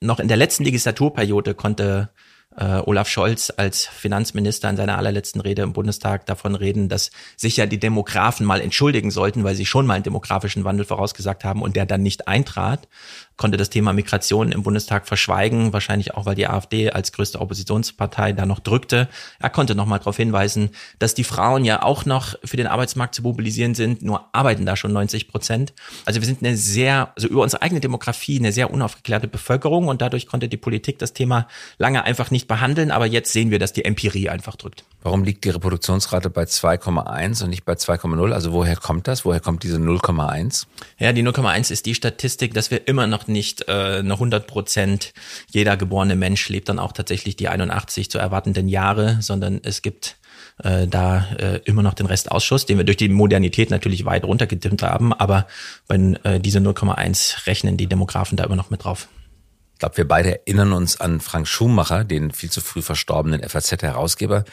Noch 0.00 0.20
in 0.20 0.28
der 0.28 0.36
letzten 0.36 0.64
Legislaturperiode 0.64 1.54
konnte 1.54 2.10
äh, 2.56 2.80
Olaf 2.84 3.08
Scholz 3.08 3.52
als 3.56 3.86
Finanzminister 3.86 4.70
in 4.70 4.76
seiner 4.76 4.96
allerletzten 4.98 5.40
Rede 5.40 5.62
im 5.62 5.72
Bundestag 5.72 6.26
davon 6.26 6.54
reden, 6.54 6.88
dass 6.88 7.10
sich 7.36 7.56
ja 7.56 7.66
die 7.66 7.80
Demografen 7.80 8.46
mal 8.46 8.60
entschuldigen 8.60 9.10
sollten, 9.10 9.44
weil 9.44 9.54
sie 9.54 9.66
schon 9.66 9.86
mal 9.86 9.94
einen 9.94 10.04
demografischen 10.04 10.64
Wandel 10.64 10.84
vorausgesagt 10.84 11.44
haben 11.44 11.62
und 11.62 11.76
der 11.76 11.86
dann 11.86 12.02
nicht 12.02 12.28
eintrat 12.28 12.88
konnte 13.36 13.56
das 13.56 13.70
Thema 13.70 13.92
Migration 13.92 14.52
im 14.52 14.62
Bundestag 14.62 15.06
verschweigen, 15.06 15.72
wahrscheinlich 15.72 16.14
auch, 16.14 16.26
weil 16.26 16.34
die 16.34 16.46
AfD 16.46 16.90
als 16.90 17.12
größte 17.12 17.40
Oppositionspartei 17.40 18.32
da 18.32 18.46
noch 18.46 18.60
drückte. 18.60 19.08
Er 19.40 19.50
konnte 19.50 19.74
nochmal 19.74 19.98
darauf 19.98 20.16
hinweisen, 20.16 20.70
dass 20.98 21.14
die 21.14 21.24
Frauen 21.24 21.64
ja 21.64 21.82
auch 21.82 22.04
noch 22.04 22.34
für 22.44 22.56
den 22.56 22.66
Arbeitsmarkt 22.66 23.14
zu 23.14 23.22
mobilisieren 23.22 23.74
sind, 23.74 24.02
nur 24.02 24.28
arbeiten 24.32 24.66
da 24.66 24.76
schon 24.76 24.92
90 24.92 25.28
Prozent. 25.28 25.72
Also 26.04 26.20
wir 26.20 26.26
sind 26.26 26.42
eine 26.42 26.56
sehr, 26.56 27.12
also 27.16 27.28
über 27.28 27.42
unsere 27.42 27.62
eigene 27.62 27.80
Demografie, 27.80 28.38
eine 28.38 28.52
sehr 28.52 28.70
unaufgeklärte 28.70 29.28
Bevölkerung 29.28 29.88
und 29.88 30.00
dadurch 30.00 30.26
konnte 30.26 30.48
die 30.48 30.56
Politik 30.56 30.98
das 30.98 31.12
Thema 31.12 31.48
lange 31.78 32.04
einfach 32.04 32.30
nicht 32.30 32.48
behandeln, 32.48 32.90
aber 32.90 33.06
jetzt 33.06 33.32
sehen 33.32 33.50
wir, 33.50 33.58
dass 33.58 33.72
die 33.72 33.84
Empirie 33.84 34.28
einfach 34.28 34.56
drückt. 34.56 34.84
Warum 35.04 35.22
liegt 35.22 35.44
die 35.44 35.50
Reproduktionsrate 35.50 36.30
bei 36.30 36.44
2,1 36.44 37.44
und 37.44 37.50
nicht 37.50 37.66
bei 37.66 37.74
2,0? 37.74 38.32
Also 38.32 38.52
woher 38.52 38.74
kommt 38.74 39.06
das? 39.06 39.26
Woher 39.26 39.38
kommt 39.38 39.62
diese 39.62 39.76
0,1? 39.76 40.64
Ja, 40.98 41.12
die 41.12 41.22
0,1 41.22 41.70
ist 41.70 41.84
die 41.84 41.94
Statistik, 41.94 42.54
dass 42.54 42.70
wir 42.70 42.88
immer 42.88 43.06
noch 43.06 43.26
nicht 43.26 43.68
äh, 43.68 43.98
eine 43.98 44.14
100 44.14 44.46
Prozent, 44.46 45.12
jeder 45.50 45.76
geborene 45.76 46.16
Mensch 46.16 46.48
lebt 46.48 46.70
dann 46.70 46.78
auch 46.78 46.92
tatsächlich 46.92 47.36
die 47.36 47.48
81 47.48 48.10
zu 48.10 48.16
erwartenden 48.16 48.66
Jahre, 48.66 49.18
sondern 49.20 49.60
es 49.62 49.82
gibt 49.82 50.16
äh, 50.62 50.86
da 50.86 51.26
äh, 51.38 51.60
immer 51.66 51.82
noch 51.82 51.92
den 51.92 52.06
Restausschuss, 52.06 52.64
den 52.64 52.78
wir 52.78 52.84
durch 52.84 52.96
die 52.96 53.10
Modernität 53.10 53.70
natürlich 53.70 54.06
weit 54.06 54.24
runtergedimmt 54.24 54.82
haben, 54.82 55.12
aber 55.12 55.46
wenn 55.86 56.16
äh, 56.24 56.40
diese 56.40 56.60
0,1 56.60 57.46
rechnen 57.46 57.76
die 57.76 57.88
Demografen 57.88 58.38
da 58.38 58.44
immer 58.44 58.56
noch 58.56 58.70
mit 58.70 58.84
drauf. 58.84 59.08
Ich 59.74 59.80
glaube, 59.80 59.98
wir 59.98 60.08
beide 60.08 60.46
erinnern 60.46 60.72
uns 60.72 60.98
an 60.98 61.20
Frank 61.20 61.46
Schumacher, 61.46 62.04
den 62.04 62.30
viel 62.30 62.50
zu 62.50 62.62
früh 62.62 62.80
verstorbenen 62.80 63.46
FAZ-Herausgeber. 63.46 64.44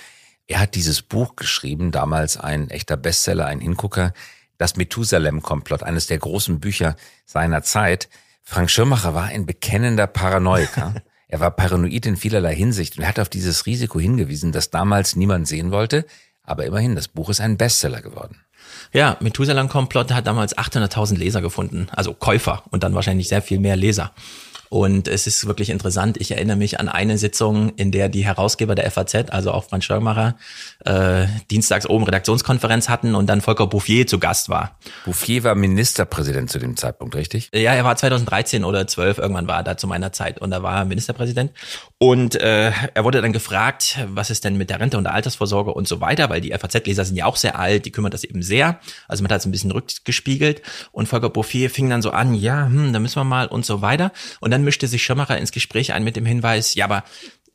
Er 0.52 0.60
hat 0.60 0.76
dieses 0.76 1.02
Buch 1.02 1.38
geschrieben, 1.38 1.92
damals 1.92 2.36
ein 2.36 2.70
echter 2.70 2.98
Bestseller, 2.98 3.46
ein 3.46 3.62
Hingucker, 3.62 4.12
das 4.58 4.76
Methusalem-Komplott, 4.76 5.82
eines 5.82 6.08
der 6.08 6.18
großen 6.18 6.60
Bücher 6.60 6.98
seiner 7.26 7.64
Zeit. 7.64 8.10
Frank 8.44 8.70
Schirmacher 8.70 9.14
war 9.14 9.28
ein 9.28 9.46
bekennender 9.46 10.08
Paranoiker. 10.08 10.96
Er 11.30 11.40
war 11.40 11.52
paranoid 11.52 12.06
in 12.06 12.18
vielerlei 12.18 12.54
Hinsicht 12.54 12.98
und 12.98 13.04
er 13.04 13.08
hat 13.08 13.18
auf 13.18 13.30
dieses 13.30 13.66
Risiko 13.66 14.02
hingewiesen, 14.02 14.52
das 14.52 14.70
damals 14.70 15.16
niemand 15.16 15.48
sehen 15.48 15.72
wollte. 15.72 16.06
Aber 16.44 16.66
immerhin, 16.66 16.94
das 16.94 17.08
Buch 17.08 17.30
ist 17.30 17.40
ein 17.40 17.56
Bestseller 17.56 18.02
geworden. 18.02 18.44
Ja, 18.92 19.16
Methuselah-Komplott 19.22 20.12
hat 20.12 20.28
damals 20.28 20.58
800.000 20.58 21.18
Leser 21.18 21.42
gefunden, 21.42 21.88
also 21.94 22.14
Käufer 22.14 22.64
und 22.72 22.84
dann 22.84 22.96
wahrscheinlich 22.96 23.30
sehr 23.30 23.42
viel 23.42 23.60
mehr 23.60 23.78
Leser. 23.78 24.12
Und 24.72 25.10
es 25.10 25.28
ist 25.28 25.48
wirklich 25.48 25.70
interessant. 25.70 26.16
Ich 26.16 26.32
erinnere 26.32 26.56
mich 26.56 26.80
an 26.80 26.88
eine 26.88 27.18
Sitzung, 27.18 27.74
in 27.76 27.92
der 27.92 28.08
die 28.08 28.24
Herausgeber 28.24 28.74
der 28.74 28.90
FAZ, 28.90 29.30
also 29.30 29.52
auch 29.52 29.66
Franz 29.66 29.84
Schirmacher, 29.84 30.38
äh, 30.86 31.26
dienstags 31.50 31.86
oben 31.86 32.06
Redaktionskonferenz 32.06 32.88
hatten 32.88 33.14
und 33.14 33.28
dann 33.28 33.42
Volker 33.42 33.68
Bouffier 33.68 34.08
zu 34.08 34.18
Gast 34.18 34.48
war. 34.48 34.78
Bouffier 35.04 35.44
war 35.44 35.56
Ministerpräsident 35.56 36.50
zu 36.50 36.58
dem 36.58 36.78
Zeitpunkt, 36.78 37.16
richtig? 37.16 37.50
Ja, 37.54 37.74
er 37.74 37.84
war 37.84 37.98
2013 37.98 38.64
oder 38.64 38.88
12, 38.88 39.18
irgendwann 39.18 39.50
war 39.50 39.58
er 39.58 39.64
da 39.64 39.76
zu 39.76 39.88
meiner 39.88 40.14
Zeit 40.14 40.40
und 40.40 40.52
da 40.52 40.64
war 40.64 40.78
er 40.78 40.86
Ministerpräsident. 40.86 41.52
Und 42.04 42.34
äh, 42.36 42.72
er 42.94 43.04
wurde 43.04 43.22
dann 43.22 43.34
gefragt, 43.34 44.00
was 44.08 44.32
ist 44.32 44.44
denn 44.44 44.58
mit 44.58 44.72
der 44.72 44.80
Rente 44.80 44.98
und 44.98 45.04
der 45.04 45.14
Altersvorsorge 45.14 45.72
und 45.72 45.88
so 45.88 46.02
weiter, 46.02 46.32
weil 46.32 46.42
die 46.42 46.52
FAZ-Leser 46.52 47.06
sind 47.06 47.16
ja 47.16 47.26
auch 47.26 47.36
sehr 47.36 47.60
alt, 47.60 47.86
die 47.86 47.92
kümmert 47.92 48.16
das 48.16 48.24
eben 48.24 48.42
sehr. 48.42 48.80
Also 49.08 49.22
man 49.22 49.32
hat 49.32 49.42
es 49.42 49.46
ein 49.46 49.52
bisschen 49.52 49.72
rückgespiegelt 49.72 50.64
und 50.92 51.08
Volker 51.08 51.30
Bouffier 51.30 51.70
fing 51.70 51.90
dann 51.92 52.02
so 52.02 52.10
an, 52.10 52.34
ja, 52.34 52.66
hm, 52.66 52.94
da 52.94 53.00
müssen 53.00 53.18
wir 53.18 53.24
mal 53.24 53.48
und 53.48 53.68
so 53.68 53.82
weiter. 53.82 54.12
Und 54.40 54.50
dann 54.50 54.62
dann 54.62 54.66
mischte 54.66 54.88
sich 54.88 55.04
Schirmacher 55.04 55.38
ins 55.38 55.52
Gespräch 55.52 55.94
ein 55.94 56.04
mit 56.04 56.16
dem 56.16 56.26
Hinweis, 56.26 56.76
ja, 56.76 56.86
aber 56.86 57.04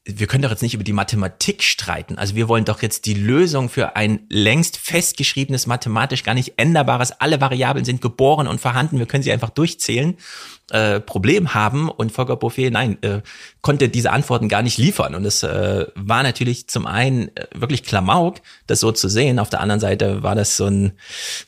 wir 0.04 0.26
können 0.28 0.42
doch 0.42 0.50
jetzt 0.50 0.62
nicht 0.62 0.74
über 0.74 0.84
die 0.84 0.92
Mathematik 0.92 1.64
streiten. 1.64 2.16
Also 2.16 2.36
wir 2.36 2.48
wollen 2.48 2.64
doch 2.64 2.80
jetzt 2.80 3.06
die 3.06 3.14
Lösung 3.14 3.68
für 3.68 3.96
ein 3.96 4.20
längst 4.28 4.76
festgeschriebenes, 4.76 5.66
mathematisch 5.66 6.22
gar 6.22 6.34
nicht 6.34 6.54
änderbares, 6.58 7.12
alle 7.12 7.40
Variablen 7.40 7.84
sind 7.84 8.00
geboren 8.00 8.46
und 8.46 8.60
vorhanden, 8.60 8.98
wir 8.98 9.06
können 9.06 9.24
sie 9.24 9.32
einfach 9.32 9.50
durchzählen, 9.50 10.16
äh, 10.70 11.00
Problem 11.00 11.54
haben. 11.54 11.88
Und 11.88 12.12
Volker 12.12 12.36
Bouffier, 12.36 12.70
nein, 12.70 12.98
äh, 13.02 13.22
konnte 13.60 13.88
diese 13.88 14.10
Antworten 14.10 14.48
gar 14.48 14.62
nicht 14.62 14.78
liefern. 14.78 15.14
Und 15.14 15.24
es 15.24 15.42
äh, 15.42 15.86
war 15.94 16.22
natürlich 16.22 16.68
zum 16.68 16.86
einen 16.86 17.34
äh, 17.36 17.46
wirklich 17.54 17.82
Klamauk, 17.82 18.36
das 18.66 18.80
so 18.80 18.92
zu 18.92 19.08
sehen. 19.08 19.38
Auf 19.38 19.50
der 19.50 19.60
anderen 19.60 19.80
Seite 19.80 20.22
war 20.22 20.34
das 20.34 20.56
so 20.56 20.66
ein, 20.66 20.92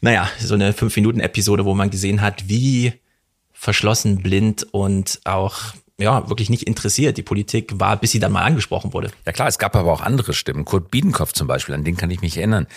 naja, 0.00 0.28
so 0.40 0.54
eine 0.54 0.72
Fünf-Minuten-Episode, 0.72 1.64
wo 1.64 1.74
man 1.74 1.90
gesehen 1.90 2.20
hat, 2.20 2.48
wie 2.48 2.92
verschlossen, 3.52 4.22
blind 4.22 4.66
und 4.72 5.20
auch 5.24 5.56
ja, 6.00 6.28
wirklich 6.28 6.48
nicht 6.48 6.62
interessiert. 6.62 7.16
Die 7.16 7.22
Politik 7.22 7.72
war, 7.74 7.96
bis 7.96 8.12
sie 8.12 8.20
dann 8.20 8.32
mal 8.32 8.44
angesprochen 8.44 8.92
wurde. 8.92 9.10
Ja 9.26 9.32
klar, 9.32 9.48
es 9.48 9.58
gab 9.58 9.74
aber 9.74 9.92
auch 9.92 10.00
andere 10.00 10.32
Stimmen. 10.32 10.64
Kurt 10.64 10.90
Biedenkopf 10.90 11.32
zum 11.32 11.48
Beispiel, 11.48 11.74
an 11.74 11.84
den 11.84 11.96
kann 11.96 12.10
ich 12.10 12.20
mich 12.20 12.36
erinnern. 12.36 12.68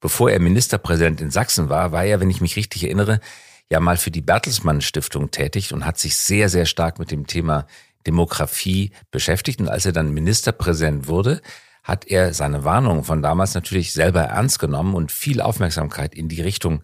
Bevor 0.00 0.30
er 0.30 0.40
Ministerpräsident 0.40 1.20
in 1.20 1.30
Sachsen 1.30 1.68
war, 1.68 1.92
war 1.92 2.04
er, 2.04 2.20
wenn 2.20 2.30
ich 2.30 2.40
mich 2.40 2.56
richtig 2.56 2.84
erinnere, 2.84 3.20
ja 3.70 3.80
mal 3.80 3.96
für 3.96 4.10
die 4.10 4.20
Bertelsmann 4.20 4.80
Stiftung 4.80 5.30
tätig 5.30 5.72
und 5.72 5.86
hat 5.86 5.98
sich 5.98 6.16
sehr, 6.16 6.48
sehr 6.48 6.66
stark 6.66 6.98
mit 6.98 7.10
dem 7.10 7.26
Thema 7.26 7.66
Demografie 8.06 8.92
beschäftigt. 9.10 9.60
Und 9.60 9.68
als 9.68 9.86
er 9.86 9.92
dann 9.92 10.12
Ministerpräsident 10.12 11.06
wurde, 11.06 11.40
hat 11.82 12.06
er 12.06 12.34
seine 12.34 12.64
Warnungen 12.64 13.04
von 13.04 13.22
damals 13.22 13.54
natürlich 13.54 13.92
selber 13.92 14.22
ernst 14.22 14.58
genommen 14.58 14.94
und 14.94 15.12
viel 15.12 15.40
Aufmerksamkeit 15.40 16.14
in 16.14 16.28
die 16.28 16.42
Richtung 16.42 16.82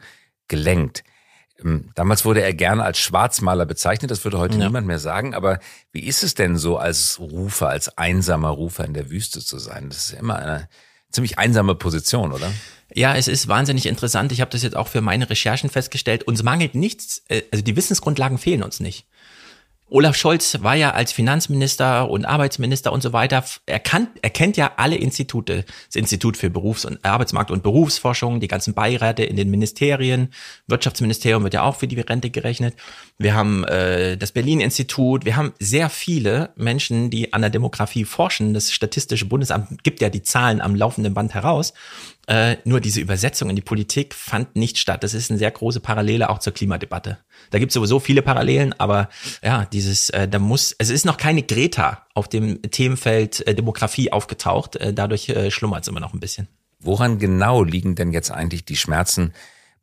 gelenkt. 0.48 1.04
Ähm, 1.62 1.90
damals 1.94 2.24
wurde 2.24 2.42
er 2.42 2.54
gerne 2.54 2.84
als 2.84 2.98
Schwarzmaler 2.98 3.66
bezeichnet, 3.66 4.10
das 4.10 4.24
würde 4.24 4.38
heute 4.38 4.58
ja. 4.58 4.66
niemand 4.66 4.86
mehr 4.86 4.98
sagen. 4.98 5.34
Aber 5.34 5.58
wie 5.92 6.04
ist 6.04 6.22
es 6.22 6.34
denn 6.34 6.56
so, 6.56 6.78
als 6.78 7.18
Rufer, 7.18 7.68
als 7.68 7.96
einsamer 7.98 8.50
Rufer 8.50 8.84
in 8.84 8.94
der 8.94 9.10
Wüste 9.10 9.40
zu 9.40 9.58
sein? 9.58 9.88
Das 9.88 10.10
ist 10.10 10.12
immer 10.12 10.36
eine 10.36 10.68
ziemlich 11.10 11.38
einsame 11.38 11.74
Position, 11.74 12.32
oder? 12.32 12.50
Ja, 12.94 13.14
es 13.16 13.28
ist 13.28 13.48
wahnsinnig 13.48 13.86
interessant. 13.86 14.32
Ich 14.32 14.40
habe 14.40 14.50
das 14.50 14.62
jetzt 14.62 14.76
auch 14.76 14.88
für 14.88 15.00
meine 15.00 15.28
Recherchen 15.28 15.70
festgestellt. 15.70 16.22
Uns 16.24 16.42
mangelt 16.42 16.74
nichts, 16.74 17.22
äh, 17.28 17.42
also 17.50 17.64
die 17.64 17.76
Wissensgrundlagen 17.76 18.38
fehlen 18.38 18.62
uns 18.62 18.80
nicht. 18.80 19.06
Olaf 19.88 20.16
Scholz 20.16 20.58
war 20.62 20.74
ja 20.74 20.90
als 20.90 21.12
Finanzminister 21.12 22.10
und 22.10 22.24
Arbeitsminister 22.24 22.92
und 22.92 23.04
so 23.04 23.12
weiter, 23.12 23.44
er, 23.66 23.78
kann, 23.78 24.08
er 24.20 24.30
kennt 24.30 24.56
ja 24.56 24.72
alle 24.78 24.96
Institute. 24.96 25.64
Das 25.86 25.94
Institut 25.94 26.36
für 26.36 26.50
Berufs- 26.50 26.84
und 26.84 27.04
Arbeitsmarkt- 27.04 27.52
und 27.52 27.62
Berufsforschung, 27.62 28.40
die 28.40 28.48
ganzen 28.48 28.74
Beiräte 28.74 29.22
in 29.22 29.36
den 29.36 29.48
Ministerien, 29.48 30.32
Wirtschaftsministerium 30.66 31.44
wird 31.44 31.54
ja 31.54 31.62
auch 31.62 31.76
für 31.76 31.86
die 31.86 32.00
Rente 32.00 32.30
gerechnet. 32.30 32.74
Wir 33.16 33.34
haben 33.34 33.62
äh, 33.62 34.16
das 34.16 34.32
Berlin-Institut, 34.32 35.24
wir 35.24 35.36
haben 35.36 35.52
sehr 35.60 35.88
viele 35.88 36.50
Menschen, 36.56 37.08
die 37.08 37.32
an 37.32 37.42
der 37.42 37.50
Demografie 37.50 38.04
forschen. 38.04 38.54
Das 38.54 38.72
Statistische 38.72 39.26
Bundesamt 39.26 39.84
gibt 39.84 40.00
ja 40.00 40.08
die 40.08 40.22
Zahlen 40.22 40.60
am 40.60 40.74
laufenden 40.74 41.14
Band 41.14 41.32
heraus. 41.32 41.74
Äh, 42.28 42.56
nur 42.64 42.80
diese 42.80 43.00
Übersetzung 43.00 43.50
in 43.50 43.56
die 43.56 43.62
Politik 43.62 44.12
fand 44.12 44.56
nicht 44.56 44.78
statt. 44.78 45.04
Das 45.04 45.14
ist 45.14 45.30
eine 45.30 45.38
sehr 45.38 45.50
große 45.50 45.78
Parallele 45.78 46.28
auch 46.28 46.40
zur 46.40 46.52
Klimadebatte. 46.52 47.18
Da 47.50 47.58
gibt 47.60 47.70
es 47.70 47.74
sowieso 47.74 48.00
viele 48.00 48.20
Parallelen, 48.20 48.72
aber 48.78 49.08
ja, 49.44 49.64
dieses, 49.66 50.10
äh, 50.10 50.26
da 50.26 50.40
muss, 50.40 50.74
es 50.78 50.90
ist 50.90 51.04
noch 51.04 51.18
keine 51.18 51.44
Greta 51.44 52.04
auf 52.14 52.26
dem 52.28 52.60
Themenfeld 52.62 53.46
äh, 53.46 53.54
Demografie 53.54 54.10
aufgetaucht. 54.10 54.74
Äh, 54.76 54.92
dadurch 54.92 55.28
äh, 55.28 55.52
schlummert 55.52 55.82
es 55.82 55.88
immer 55.88 56.00
noch 56.00 56.14
ein 56.14 56.20
bisschen. 56.20 56.48
Woran 56.80 57.18
genau 57.18 57.62
liegen 57.62 57.94
denn 57.94 58.12
jetzt 58.12 58.32
eigentlich 58.32 58.64
die 58.64 58.76
Schmerzen 58.76 59.32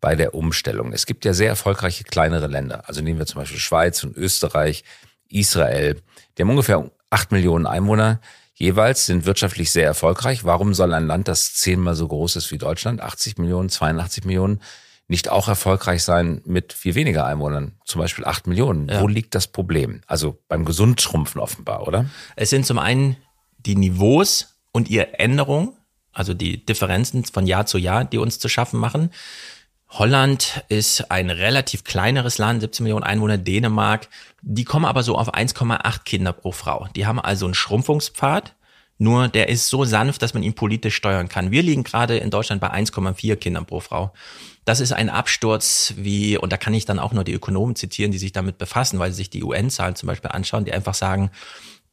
bei 0.02 0.16
der 0.16 0.36
Umstellung? 0.36 0.92
Es 0.92 1.06
gibt 1.06 1.24
ja 1.24 1.34
sehr 1.34 1.48
erfolgreiche 1.48 2.04
kleinere 2.04 2.48
Länder. 2.48 2.90
Also 2.90 3.02
nehmen 3.02 3.20
wir 3.20 3.26
zum 3.26 3.40
Beispiel 3.40 3.60
Schweiz 3.60 4.04
und 4.04 4.18
Österreich, 4.18 4.84
Israel. 5.30 6.02
Die 6.38 6.42
haben 6.42 6.50
ungefähr 6.50 6.92
acht 7.10 7.32
Millionen 7.32 7.68
Einwohner 7.68 8.20
jeweils, 8.54 9.06
sind 9.06 9.26
wirtschaftlich 9.26 9.72
sehr 9.72 9.86
erfolgreich. 9.86 10.44
Warum 10.44 10.74
soll 10.74 10.94
ein 10.94 11.08
Land, 11.08 11.28
das 11.28 11.54
zehnmal 11.54 11.96
so 11.96 12.08
groß 12.08 12.36
ist 12.36 12.52
wie 12.52 12.58
Deutschland, 12.58 13.02
80 13.02 13.38
Millionen, 13.38 13.70
82 13.70 14.26
Millionen, 14.26 14.62
nicht 15.08 15.30
auch 15.30 15.48
erfolgreich 15.48 16.04
sein 16.04 16.42
mit 16.46 16.74
viel 16.74 16.96
weniger 16.96 17.26
Einwohnern, 17.26 17.74
zum 17.86 18.00
Beispiel 18.00 18.26
8 18.26 18.48
Millionen? 18.48 18.88
Ja. 18.88 19.02
Wo 19.02 19.08
liegt 19.08 19.36
das 19.36 19.48
Problem? 19.48 20.02
Also 20.08 20.40
beim 20.48 20.66
Gesundschrumpfen 20.66 21.42
offenbar, 21.42 21.88
oder? 21.88 22.06
Es 22.36 22.50
sind 22.50 22.66
zum 22.66 22.80
einen 22.80 23.18
die 23.58 23.76
Niveaus 23.76 24.60
und 24.72 24.90
ihre 24.90 25.20
Änderung, 25.20 25.78
also 26.12 26.34
die 26.34 26.66
Differenzen 26.66 27.26
von 27.26 27.48
Jahr 27.48 27.66
zu 27.66 27.78
Jahr, 27.78 28.06
die 28.06 28.18
uns 28.18 28.40
zu 28.40 28.50
schaffen 28.50 28.80
machen. 28.80 29.10
Holland 29.96 30.64
ist 30.70 31.12
ein 31.12 31.30
relativ 31.30 31.84
kleineres 31.84 32.40
Land, 32.40 32.62
17 32.62 32.84
Millionen 32.84 33.04
Einwohner, 33.04 33.38
Dänemark. 33.38 34.08
Die 34.42 34.64
kommen 34.64 34.86
aber 34.86 35.04
so 35.04 35.16
auf 35.16 35.32
1,8 35.32 36.04
Kinder 36.04 36.34
pro 36.34 36.52
Frau. 36.52 36.88
Die 36.96 37.06
haben 37.06 37.20
also 37.20 37.46
einen 37.46 37.54
Schrumpfungspfad, 37.54 38.56
nur 38.98 39.28
der 39.28 39.50
ist 39.50 39.70
so 39.70 39.86
sanft, 39.86 40.24
dass 40.24 40.34
man 40.34 40.42
ihn 40.42 40.56
politisch 40.56 40.96
steuern 40.96 41.30
kann. 41.30 41.52
Wir 41.52 41.62
liegen 41.62 41.84
gerade 41.84 42.18
in 42.18 42.32
Deutschland 42.32 42.60
bei 42.60 42.72
1,4 42.72 43.36
Kindern 43.36 43.68
pro 43.68 43.82
Frau. 43.82 44.14
Das 44.66 44.80
ist 44.80 44.94
ein 44.94 45.12
Absturz 45.12 45.94
wie, 45.96 46.38
und 46.40 46.52
da 46.52 46.58
kann 46.58 46.74
ich 46.74 46.86
dann 46.86 46.98
auch 46.98 47.14
nur 47.14 47.24
die 47.24 47.34
Ökonomen 47.34 47.76
zitieren, 47.76 48.12
die 48.12 48.18
sich 48.18 48.32
damit 48.32 48.58
befassen, 48.58 48.98
weil 48.98 49.12
sie 49.12 49.18
sich 49.18 49.30
die 49.30 49.44
UN-Zahlen 49.44 49.96
zum 49.96 50.08
Beispiel 50.08 50.32
anschauen, 50.32 50.66
die 50.66 50.74
einfach 50.74 50.96
sagen, 50.96 51.30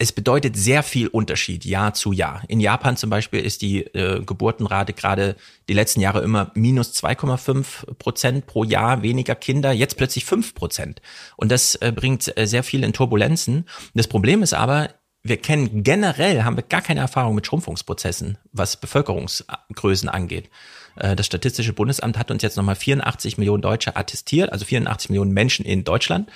es 0.00 0.12
bedeutet 0.12 0.56
sehr 0.56 0.82
viel 0.82 1.08
Unterschied 1.08 1.66
Jahr 1.66 1.92
zu 1.92 2.12
Jahr. 2.12 2.42
In 2.48 2.58
Japan 2.58 2.96
zum 2.96 3.10
Beispiel 3.10 3.40
ist 3.40 3.60
die 3.60 3.80
äh, 3.80 4.24
Geburtenrate 4.24 4.94
gerade 4.94 5.36
die 5.68 5.74
letzten 5.74 6.00
Jahre 6.00 6.22
immer 6.22 6.52
minus 6.54 6.94
2,5 6.94 7.96
Prozent 7.98 8.46
pro 8.46 8.64
Jahr 8.64 9.02
weniger 9.02 9.34
Kinder, 9.34 9.72
jetzt 9.72 9.98
plötzlich 9.98 10.24
5 10.24 10.54
Prozent. 10.54 11.02
Und 11.36 11.52
das 11.52 11.74
äh, 11.74 11.92
bringt 11.94 12.34
äh, 12.38 12.46
sehr 12.46 12.62
viel 12.62 12.82
in 12.82 12.94
Turbulenzen. 12.94 13.68
Das 13.92 14.08
Problem 14.08 14.42
ist 14.42 14.54
aber, 14.54 14.88
wir 15.22 15.36
kennen 15.36 15.82
generell, 15.82 16.44
haben 16.44 16.56
wir 16.56 16.64
gar 16.64 16.80
keine 16.80 17.00
Erfahrung 17.00 17.34
mit 17.34 17.46
Schrumpfungsprozessen, 17.46 18.38
was 18.52 18.78
Bevölkerungsgrößen 18.78 20.08
angeht. 20.08 20.48
Äh, 20.96 21.14
das 21.14 21.26
Statistische 21.26 21.72
Bundesamt 21.72 22.16
hat 22.16 22.30
uns 22.30 22.42
jetzt 22.42 22.56
nochmal 22.56 22.76
84 22.76 23.38
Millionen 23.38 23.62
Deutsche 23.62 23.96
attestiert, 23.96 24.52
also 24.52 24.64
84 24.64 25.10
Millionen 25.10 25.32
Menschen 25.32 25.64
in 25.64 25.84
Deutschland. 25.84 26.30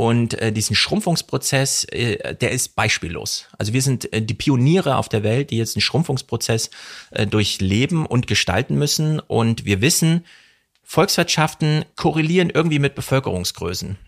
Und 0.00 0.32
äh, 0.40 0.50
diesen 0.50 0.74
Schrumpfungsprozess, 0.74 1.84
äh, 1.84 2.34
der 2.34 2.52
ist 2.52 2.74
beispiellos. 2.74 3.44
Also 3.58 3.74
wir 3.74 3.82
sind 3.82 4.10
äh, 4.14 4.22
die 4.22 4.32
Pioniere 4.32 4.96
auf 4.96 5.10
der 5.10 5.22
Welt, 5.22 5.50
die 5.50 5.58
jetzt 5.58 5.76
einen 5.76 5.82
Schrumpfungsprozess 5.82 6.70
äh, 7.10 7.26
durchleben 7.26 8.06
und 8.06 8.26
gestalten 8.26 8.76
müssen. 8.76 9.20
Und 9.20 9.66
wir 9.66 9.82
wissen, 9.82 10.24
Volkswirtschaften 10.82 11.84
korrelieren 11.96 12.48
irgendwie 12.48 12.78
mit 12.78 12.94
Bevölkerungsgrößen 12.94 13.98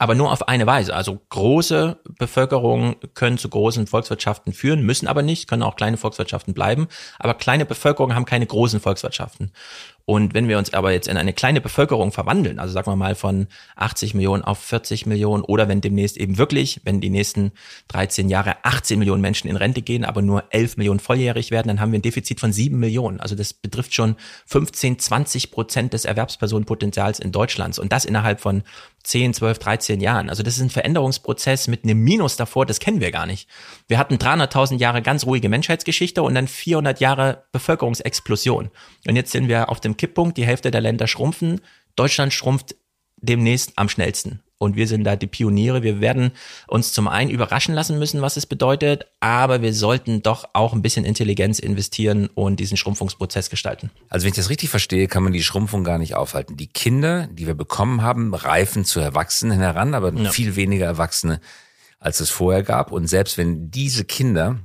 aber 0.00 0.14
nur 0.14 0.32
auf 0.32 0.48
eine 0.48 0.66
Weise. 0.66 0.96
Also 0.96 1.20
große 1.28 1.98
Bevölkerungen 2.18 2.96
können 3.12 3.36
zu 3.36 3.50
großen 3.50 3.86
Volkswirtschaften 3.86 4.54
führen, 4.54 4.80
müssen 4.80 5.06
aber 5.06 5.20
nicht, 5.20 5.46
können 5.46 5.62
auch 5.62 5.76
kleine 5.76 5.98
Volkswirtschaften 5.98 6.54
bleiben. 6.54 6.88
Aber 7.18 7.34
kleine 7.34 7.66
Bevölkerungen 7.66 8.16
haben 8.16 8.24
keine 8.24 8.46
großen 8.46 8.80
Volkswirtschaften. 8.80 9.52
Und 10.10 10.34
wenn 10.34 10.48
wir 10.48 10.58
uns 10.58 10.74
aber 10.74 10.90
jetzt 10.90 11.06
in 11.06 11.16
eine 11.16 11.32
kleine 11.32 11.60
Bevölkerung 11.60 12.10
verwandeln, 12.10 12.58
also 12.58 12.74
sagen 12.74 12.90
wir 12.90 12.96
mal 12.96 13.14
von 13.14 13.46
80 13.76 14.14
Millionen 14.14 14.42
auf 14.42 14.58
40 14.58 15.06
Millionen 15.06 15.44
oder 15.44 15.68
wenn 15.68 15.80
demnächst 15.80 16.16
eben 16.16 16.36
wirklich, 16.36 16.80
wenn 16.82 17.00
die 17.00 17.10
nächsten 17.10 17.52
13 17.86 18.28
Jahre 18.28 18.56
18 18.64 18.98
Millionen 18.98 19.20
Menschen 19.22 19.48
in 19.48 19.54
Rente 19.54 19.82
gehen, 19.82 20.04
aber 20.04 20.20
nur 20.20 20.42
11 20.50 20.78
Millionen 20.78 20.98
volljährig 20.98 21.52
werden, 21.52 21.68
dann 21.68 21.78
haben 21.78 21.92
wir 21.92 22.00
ein 22.00 22.02
Defizit 22.02 22.40
von 22.40 22.52
7 22.52 22.76
Millionen. 22.76 23.20
Also 23.20 23.36
das 23.36 23.52
betrifft 23.52 23.94
schon 23.94 24.16
15, 24.46 24.98
20 24.98 25.52
Prozent 25.52 25.92
des 25.92 26.04
Erwerbspersonenpotenzials 26.06 27.20
in 27.20 27.30
Deutschlands 27.30 27.78
und 27.78 27.92
das 27.92 28.04
innerhalb 28.04 28.40
von 28.40 28.64
10, 29.02 29.32
12, 29.34 29.58
13 29.58 30.00
Jahren. 30.00 30.28
Also 30.28 30.42
das 30.42 30.56
ist 30.56 30.62
ein 30.62 30.70
Veränderungsprozess 30.70 31.68
mit 31.68 31.84
einem 31.84 32.00
Minus 32.00 32.36
davor, 32.36 32.66
das 32.66 32.80
kennen 32.80 33.00
wir 33.00 33.10
gar 33.10 33.26
nicht. 33.26 33.48
Wir 33.88 33.98
hatten 33.98 34.16
300.000 34.16 34.78
Jahre 34.78 35.02
ganz 35.02 35.24
ruhige 35.24 35.48
Menschheitsgeschichte 35.48 36.22
und 36.22 36.34
dann 36.34 36.48
400 36.48 37.00
Jahre 37.00 37.44
Bevölkerungsexplosion. 37.52 38.70
Und 39.06 39.16
jetzt 39.16 39.32
sind 39.32 39.48
wir 39.48 39.70
auf 39.70 39.80
dem 39.80 39.96
Kipppunkt, 40.00 40.38
die 40.38 40.46
Hälfte 40.46 40.70
der 40.70 40.80
Länder 40.80 41.06
schrumpfen, 41.06 41.60
Deutschland 41.94 42.32
schrumpft 42.32 42.74
demnächst 43.18 43.74
am 43.76 43.90
schnellsten. 43.90 44.40
und 44.62 44.76
wir 44.76 44.86
sind 44.86 45.04
da 45.04 45.16
die 45.16 45.26
Pioniere. 45.26 45.82
Wir 45.82 46.02
werden 46.02 46.32
uns 46.68 46.92
zum 46.92 47.08
einen 47.08 47.30
überraschen 47.30 47.74
lassen 47.74 47.98
müssen, 47.98 48.20
was 48.20 48.36
es 48.36 48.44
bedeutet, 48.44 49.06
aber 49.18 49.62
wir 49.62 49.72
sollten 49.72 50.22
doch 50.22 50.50
auch 50.52 50.74
ein 50.74 50.82
bisschen 50.82 51.06
Intelligenz 51.06 51.58
investieren 51.58 52.28
und 52.34 52.60
diesen 52.60 52.76
Schrumpfungsprozess 52.76 53.48
gestalten. 53.48 53.90
Also 54.10 54.24
wenn 54.24 54.32
ich 54.32 54.36
das 54.36 54.50
richtig 54.50 54.68
verstehe, 54.68 55.08
kann 55.08 55.22
man 55.22 55.32
die 55.32 55.42
Schrumpfung 55.42 55.82
gar 55.82 55.96
nicht 55.96 56.14
aufhalten. 56.14 56.58
Die 56.58 56.66
Kinder, 56.66 57.26
die 57.28 57.46
wir 57.46 57.54
bekommen 57.54 58.02
haben, 58.02 58.34
reifen 58.34 58.84
zu 58.84 59.00
Erwachsenen 59.00 59.60
heran, 59.60 59.94
aber 59.94 60.12
ja. 60.12 60.30
viel 60.30 60.56
weniger 60.56 60.84
Erwachsene, 60.84 61.40
als 61.98 62.20
es 62.20 62.28
vorher 62.28 62.62
gab. 62.62 62.92
Und 62.92 63.06
selbst 63.06 63.38
wenn 63.38 63.70
diese 63.70 64.04
Kinder 64.04 64.58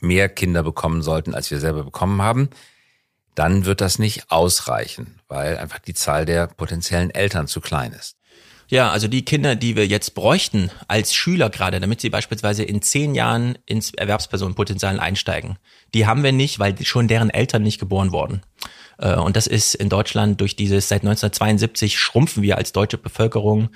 mehr 0.00 0.28
Kinder 0.28 0.64
bekommen 0.64 1.02
sollten, 1.02 1.34
als 1.34 1.52
wir 1.52 1.60
selber 1.60 1.84
bekommen 1.84 2.20
haben, 2.20 2.48
dann 3.34 3.64
wird 3.64 3.80
das 3.80 3.98
nicht 3.98 4.30
ausreichen, 4.30 5.20
weil 5.28 5.56
einfach 5.58 5.78
die 5.78 5.94
Zahl 5.94 6.26
der 6.26 6.46
potenziellen 6.46 7.10
Eltern 7.10 7.46
zu 7.46 7.60
klein 7.60 7.92
ist. 7.92 8.16
Ja, 8.70 8.90
also 8.90 9.08
die 9.08 9.24
Kinder, 9.24 9.56
die 9.56 9.74
wir 9.74 9.86
jetzt 9.86 10.14
bräuchten 10.14 10.70
als 10.86 11.12
Schüler 11.12 11.50
gerade, 11.50 11.80
damit 11.80 12.00
sie 12.00 12.08
beispielsweise 12.08 12.62
in 12.62 12.82
zehn 12.82 13.16
Jahren 13.16 13.58
ins 13.66 13.92
Erwerbspersonenpotenzial 13.94 15.00
einsteigen, 15.00 15.58
die 15.92 16.06
haben 16.06 16.22
wir 16.22 16.30
nicht, 16.30 16.60
weil 16.60 16.76
schon 16.84 17.08
deren 17.08 17.30
Eltern 17.30 17.64
nicht 17.64 17.80
geboren 17.80 18.12
wurden. 18.12 18.42
Äh, 18.98 19.16
und 19.16 19.36
das 19.36 19.48
ist 19.48 19.74
in 19.74 19.88
Deutschland 19.88 20.40
durch 20.40 20.54
dieses, 20.54 20.88
seit 20.88 21.02
1972 21.02 21.98
schrumpfen 21.98 22.44
wir 22.44 22.58
als 22.58 22.72
deutsche 22.72 22.98
Bevölkerung 22.98 23.70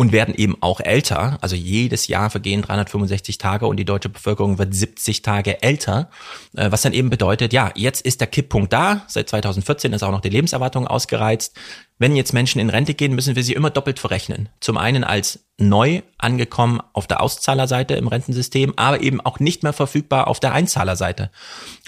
und 0.00 0.12
werden 0.12 0.34
eben 0.34 0.56
auch 0.62 0.80
älter. 0.80 1.36
Also 1.42 1.56
jedes 1.56 2.08
Jahr 2.08 2.30
vergehen 2.30 2.62
365 2.62 3.36
Tage 3.36 3.66
und 3.66 3.76
die 3.76 3.84
deutsche 3.84 4.08
Bevölkerung 4.08 4.56
wird 4.56 4.74
70 4.74 5.20
Tage 5.20 5.62
älter. 5.62 6.08
Äh, 6.56 6.72
was 6.72 6.80
dann 6.80 6.94
eben 6.94 7.10
bedeutet, 7.10 7.52
ja, 7.52 7.70
jetzt 7.74 8.00
ist 8.06 8.22
der 8.22 8.28
Kipppunkt 8.28 8.72
da. 8.72 9.02
Seit 9.08 9.28
2014 9.28 9.92
ist 9.92 10.02
auch 10.02 10.10
noch 10.10 10.22
die 10.22 10.30
Lebenserwartung 10.30 10.86
ausgereizt. 10.86 11.54
Wenn 11.98 12.16
jetzt 12.16 12.32
Menschen 12.32 12.62
in 12.62 12.70
Rente 12.70 12.94
gehen, 12.94 13.14
müssen 13.14 13.36
wir 13.36 13.44
sie 13.44 13.52
immer 13.52 13.68
doppelt 13.68 13.98
verrechnen. 13.98 14.48
Zum 14.60 14.78
einen 14.78 15.04
als 15.04 15.40
neu 15.58 16.00
angekommen 16.16 16.80
auf 16.94 17.06
der 17.06 17.20
Auszahlerseite 17.20 17.92
im 17.92 18.08
Rentensystem, 18.08 18.72
aber 18.76 19.02
eben 19.02 19.20
auch 19.20 19.38
nicht 19.38 19.64
mehr 19.64 19.74
verfügbar 19.74 20.28
auf 20.28 20.40
der 20.40 20.54
Einzahlerseite. 20.54 21.30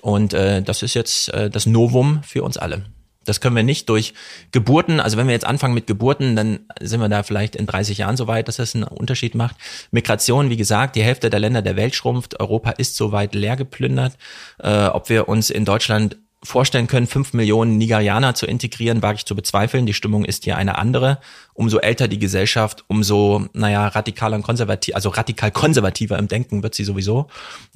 Und 0.02 0.34
äh, 0.34 0.60
das 0.60 0.82
ist 0.82 0.92
jetzt 0.92 1.30
äh, 1.30 1.48
das 1.48 1.64
Novum 1.64 2.22
für 2.24 2.42
uns 2.42 2.58
alle. 2.58 2.84
Das 3.24 3.40
können 3.40 3.56
wir 3.56 3.62
nicht 3.62 3.88
durch 3.88 4.14
Geburten, 4.50 5.00
also 5.00 5.16
wenn 5.16 5.26
wir 5.26 5.32
jetzt 5.32 5.46
anfangen 5.46 5.74
mit 5.74 5.86
Geburten, 5.86 6.36
dann 6.36 6.60
sind 6.80 7.00
wir 7.00 7.08
da 7.08 7.22
vielleicht 7.22 7.56
in 7.56 7.66
30 7.66 7.98
Jahren 7.98 8.16
so 8.16 8.26
weit, 8.26 8.48
dass 8.48 8.56
das 8.56 8.74
einen 8.74 8.84
Unterschied 8.84 9.34
macht. 9.34 9.56
Migration, 9.90 10.50
wie 10.50 10.56
gesagt, 10.56 10.96
die 10.96 11.02
Hälfte 11.02 11.30
der 11.30 11.40
Länder 11.40 11.62
der 11.62 11.76
Welt 11.76 11.94
schrumpft, 11.94 12.40
Europa 12.40 12.70
ist 12.70 12.96
soweit 12.96 13.34
leer 13.34 13.56
geplündert. 13.56 14.16
Äh, 14.58 14.86
ob 14.86 15.08
wir 15.08 15.28
uns 15.28 15.50
in 15.50 15.64
Deutschland 15.64 16.16
vorstellen 16.44 16.88
können, 16.88 17.06
fünf 17.06 17.32
Millionen 17.34 17.78
Nigerianer 17.78 18.34
zu 18.34 18.46
integrieren, 18.46 19.02
wage 19.02 19.16
ich 19.16 19.26
zu 19.26 19.36
bezweifeln. 19.36 19.86
Die 19.86 19.94
Stimmung 19.94 20.24
ist 20.24 20.44
hier 20.44 20.56
eine 20.56 20.76
andere. 20.76 21.18
Umso 21.54 21.78
älter 21.78 22.08
die 22.08 22.18
Gesellschaft, 22.18 22.84
umso, 22.88 23.46
naja, 23.52 23.86
radikaler 23.86 24.36
und 24.36 24.42
konservativ, 24.42 24.94
also 24.94 25.10
radikal 25.10 25.52
konservativer 25.52 26.18
im 26.18 26.28
Denken 26.28 26.62
wird 26.62 26.74
sie 26.74 26.84
sowieso. 26.84 27.28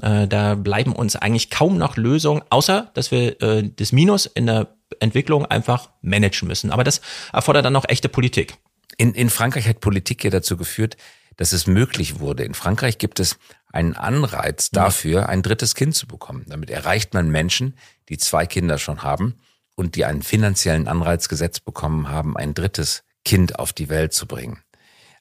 Äh, 0.02 0.26
da 0.26 0.56
bleiben 0.56 0.92
uns 0.92 1.14
eigentlich 1.14 1.50
kaum 1.50 1.78
noch 1.78 1.96
Lösungen, 1.96 2.42
außer, 2.50 2.90
dass 2.94 3.10
wir 3.10 3.40
äh, 3.40 3.70
das 3.76 3.92
Minus 3.92 4.26
in 4.26 4.46
der 4.46 4.68
Entwicklung 5.00 5.46
einfach 5.46 5.90
managen 6.02 6.48
müssen. 6.48 6.70
Aber 6.70 6.84
das 6.84 7.00
erfordert 7.32 7.64
dann 7.64 7.72
noch 7.72 7.88
echte 7.88 8.08
Politik. 8.08 8.56
In, 8.96 9.14
in 9.14 9.30
Frankreich 9.30 9.68
hat 9.68 9.80
Politik 9.80 10.24
ja 10.24 10.30
dazu 10.30 10.56
geführt, 10.56 10.96
dass 11.36 11.52
es 11.52 11.66
möglich 11.66 12.18
wurde. 12.18 12.44
In 12.44 12.54
Frankreich 12.54 12.98
gibt 12.98 13.20
es 13.20 13.38
einen 13.72 13.94
Anreiz 13.94 14.70
dafür, 14.70 15.28
ein 15.28 15.42
drittes 15.42 15.74
Kind 15.74 15.94
zu 15.94 16.06
bekommen. 16.06 16.46
Damit 16.48 16.70
erreicht 16.70 17.12
man 17.12 17.28
Menschen, 17.28 17.76
die 18.08 18.16
zwei 18.16 18.46
Kinder 18.46 18.78
schon 18.78 19.02
haben 19.02 19.34
und 19.74 19.96
die 19.96 20.04
einen 20.04 20.22
finanziellen 20.22 20.88
Anreiz 20.88 21.28
gesetzt 21.28 21.64
bekommen 21.64 22.08
haben, 22.08 22.36
ein 22.36 22.54
drittes 22.54 23.02
Kind 23.24 23.58
auf 23.58 23.72
die 23.72 23.88
Welt 23.88 24.14
zu 24.14 24.26
bringen. 24.26 24.62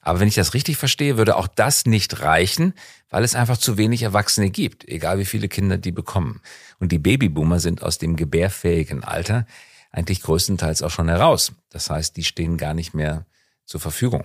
Aber 0.06 0.20
wenn 0.20 0.28
ich 0.28 0.36
das 0.36 0.54
richtig 0.54 0.76
verstehe, 0.76 1.16
würde 1.16 1.34
auch 1.34 1.48
das 1.48 1.84
nicht 1.84 2.20
reichen, 2.20 2.74
weil 3.10 3.24
es 3.24 3.34
einfach 3.34 3.58
zu 3.58 3.76
wenig 3.76 4.02
Erwachsene 4.02 4.50
gibt, 4.50 4.86
egal 4.86 5.18
wie 5.18 5.24
viele 5.24 5.48
Kinder 5.48 5.78
die 5.78 5.90
bekommen. 5.90 6.42
Und 6.78 6.92
die 6.92 7.00
Babyboomer 7.00 7.58
sind 7.58 7.82
aus 7.82 7.98
dem 7.98 8.14
gebärfähigen 8.14 9.02
Alter 9.02 9.46
eigentlich 9.90 10.22
größtenteils 10.22 10.82
auch 10.82 10.92
schon 10.92 11.08
heraus. 11.08 11.54
Das 11.70 11.90
heißt, 11.90 12.16
die 12.16 12.22
stehen 12.22 12.56
gar 12.56 12.72
nicht 12.72 12.94
mehr 12.94 13.26
zur 13.64 13.80
Verfügung 13.80 14.24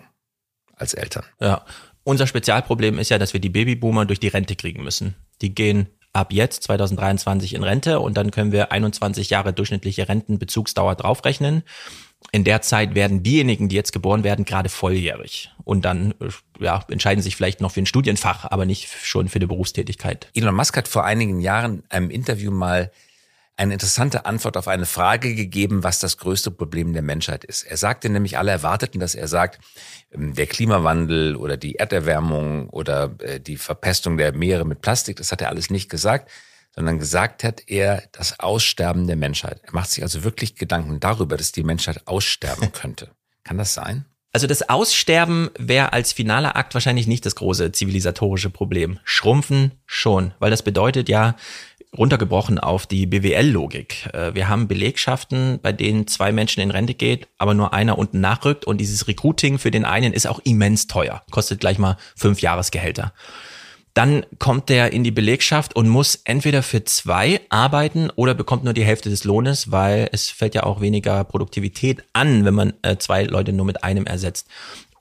als 0.76 0.94
Eltern. 0.94 1.24
Ja, 1.40 1.66
unser 2.04 2.28
Spezialproblem 2.28 3.00
ist 3.00 3.10
ja, 3.10 3.18
dass 3.18 3.34
wir 3.34 3.40
die 3.40 3.50
Babyboomer 3.50 4.06
durch 4.06 4.20
die 4.20 4.28
Rente 4.28 4.56
kriegen 4.56 4.84
müssen. 4.84 5.16
Die 5.42 5.56
gehen 5.56 5.88
ab 6.14 6.32
jetzt 6.32 6.62
2023 6.62 7.56
in 7.56 7.64
Rente 7.64 8.00
und 8.00 8.18
dann 8.18 8.30
können 8.30 8.52
wir 8.52 8.72
21 8.72 9.32
Jahre 9.32 9.52
durchschnittliche 9.52 10.08
Rentenbezugsdauer 10.08 10.94
draufrechnen. 10.94 11.64
In 12.32 12.44
der 12.44 12.62
Zeit 12.62 12.96
werden 12.96 13.24
diejenigen, 13.24 13.68
die 13.68 13.76
jetzt 13.76 13.92
geboren 13.92 14.24
werden, 14.24 14.46
gerade 14.46 14.70
volljährig 14.70 15.52
und 15.64 15.84
dann 15.84 16.14
äh, 16.22 16.64
ja, 16.64 16.84
entscheiden 16.90 17.22
sich 17.22 17.36
vielleicht 17.36 17.62
noch 17.62 17.72
für 17.72 17.82
ein 17.82 17.86
Studienfach, 17.86 18.46
aber 18.50 18.66
nicht 18.66 18.90
schon 19.04 19.28
für 19.28 19.40
die 19.40 19.48
Berufstätigkeit. 19.48 20.30
Elon 20.34 20.56
Musk 20.56 20.78
hat 20.78 20.88
vor 20.88 21.04
einigen 21.04 21.42
Jahren 21.42 21.84
einem 21.90 22.10
Interview 22.10 22.52
mal 22.52 22.92
eine 23.58 23.74
interessante 23.74 24.26
Antwort 24.26 24.58
auf 24.58 24.68
eine 24.68 24.86
Frage 24.86 25.36
gegeben, 25.36 25.84
was 25.84 26.00
das 26.00 26.18
größte 26.18 26.52
Problem 26.52 26.94
der 26.94 27.02
Menschheit 27.02 27.44
ist. 27.44 27.64
Er 27.64 27.78
sagte 27.78 28.10
nämlich, 28.10 28.38
alle 28.38 28.52
erwarteten, 28.52 29.00
dass 29.00 29.14
er 29.14 29.28
sagt, 29.28 29.60
ähm, 30.12 30.34
der 30.34 30.48
Klimawandel 30.48 31.36
oder 31.36 31.58
die 31.58 31.76
Erderwärmung 31.76 32.70
oder 32.70 33.14
äh, 33.20 33.40
die 33.40 33.58
Verpestung 33.58 34.18
der 34.18 34.34
Meere 34.34 34.66
mit 34.66 34.82
Plastik, 34.82 35.18
das 35.18 35.32
hat 35.32 35.42
er 35.42 35.50
alles 35.50 35.70
nicht 35.70 35.90
gesagt, 35.90 36.32
sondern 36.76 37.00
gesagt 37.00 37.44
hat 37.44 37.64
er 37.68 38.04
das 38.12 38.40
Aussterben 38.40 39.08
der 39.08 39.16
Menschheit. 39.16 39.62
Er 39.64 39.74
macht 39.74 39.92
sich 39.92 40.04
also 40.04 40.24
wirklich 40.24 40.56
Gedanken 40.56 41.00
darüber, 41.00 41.38
dass 41.38 41.52
die 41.52 41.64
Menschheit 41.64 42.08
aussterben 42.08 42.72
könnte. 42.74 43.10
Kann 43.44 43.58
das 43.58 43.74
sein? 43.74 44.06
Also 44.34 44.48
das 44.48 44.70
Aussterben 44.70 45.50
wäre 45.60 45.92
als 45.92 46.14
finaler 46.14 46.56
Akt 46.56 46.74
wahrscheinlich 46.74 47.06
nicht 47.06 47.26
das 47.26 47.36
große 47.36 47.74
zivilisatorische 47.74 48.50
Problem. 48.50 49.00
Schrumpfen 49.04 49.74
schon, 49.86 50.34
weil 50.40 50.52
das 50.52 50.64
bedeutet 50.64 51.10
ja, 51.10 51.36
runtergebrochen 51.98 52.58
auf 52.58 52.88
die 52.88 53.06
BWL-Logik. 53.06 54.10
Äh, 54.14 54.34
wir 54.34 54.48
haben 54.48 54.68
Belegschaften, 54.68 55.60
bei 55.62 55.74
denen 55.74 56.08
zwei 56.08 56.32
Menschen 56.32 56.62
in 56.62 56.72
Rente 56.72 56.94
geht, 56.94 57.28
aber 57.38 57.54
nur 57.54 57.74
einer 57.74 57.98
unten 57.98 58.22
nachrückt 58.22 58.66
und 58.66 58.78
dieses 58.80 59.08
Recruiting 59.08 59.60
für 59.60 59.72
den 59.72 59.84
einen 59.84 60.14
ist 60.14 60.28
auch 60.28 60.40
immens 60.40 60.88
teuer, 60.88 61.24
kostet 61.32 61.60
gleich 61.60 61.78
mal 61.78 61.98
fünf 62.16 62.42
Jahresgehälter. 62.42 63.14
Dann 63.94 64.26
kommt 64.40 64.70
der 64.70 64.94
in 64.94 65.04
die 65.04 65.12
Belegschaft 65.12 65.76
und 65.76 65.90
muss 65.90 66.22
entweder 66.24 66.64
für 66.64 66.84
zwei 66.86 67.42
arbeiten 67.50 68.10
oder 68.16 68.34
bekommt 68.34 68.64
nur 68.64 68.74
die 68.74 68.86
Hälfte 68.86 69.10
des 69.10 69.26
Lohnes, 69.26 69.72
weil 69.72 70.10
es 70.14 70.30
fällt 70.30 70.56
ja 70.56 70.64
auch 70.64 70.80
weniger 70.80 71.24
Produktivität 71.26 72.04
an, 72.14 72.46
wenn 72.46 72.54
man 72.54 72.74
äh, 72.84 72.98
zwei 72.98 73.24
Leute 73.24 73.52
nur 73.52 73.66
mit 73.66 73.84
einem 73.84 74.06
ersetzt. 74.06 74.48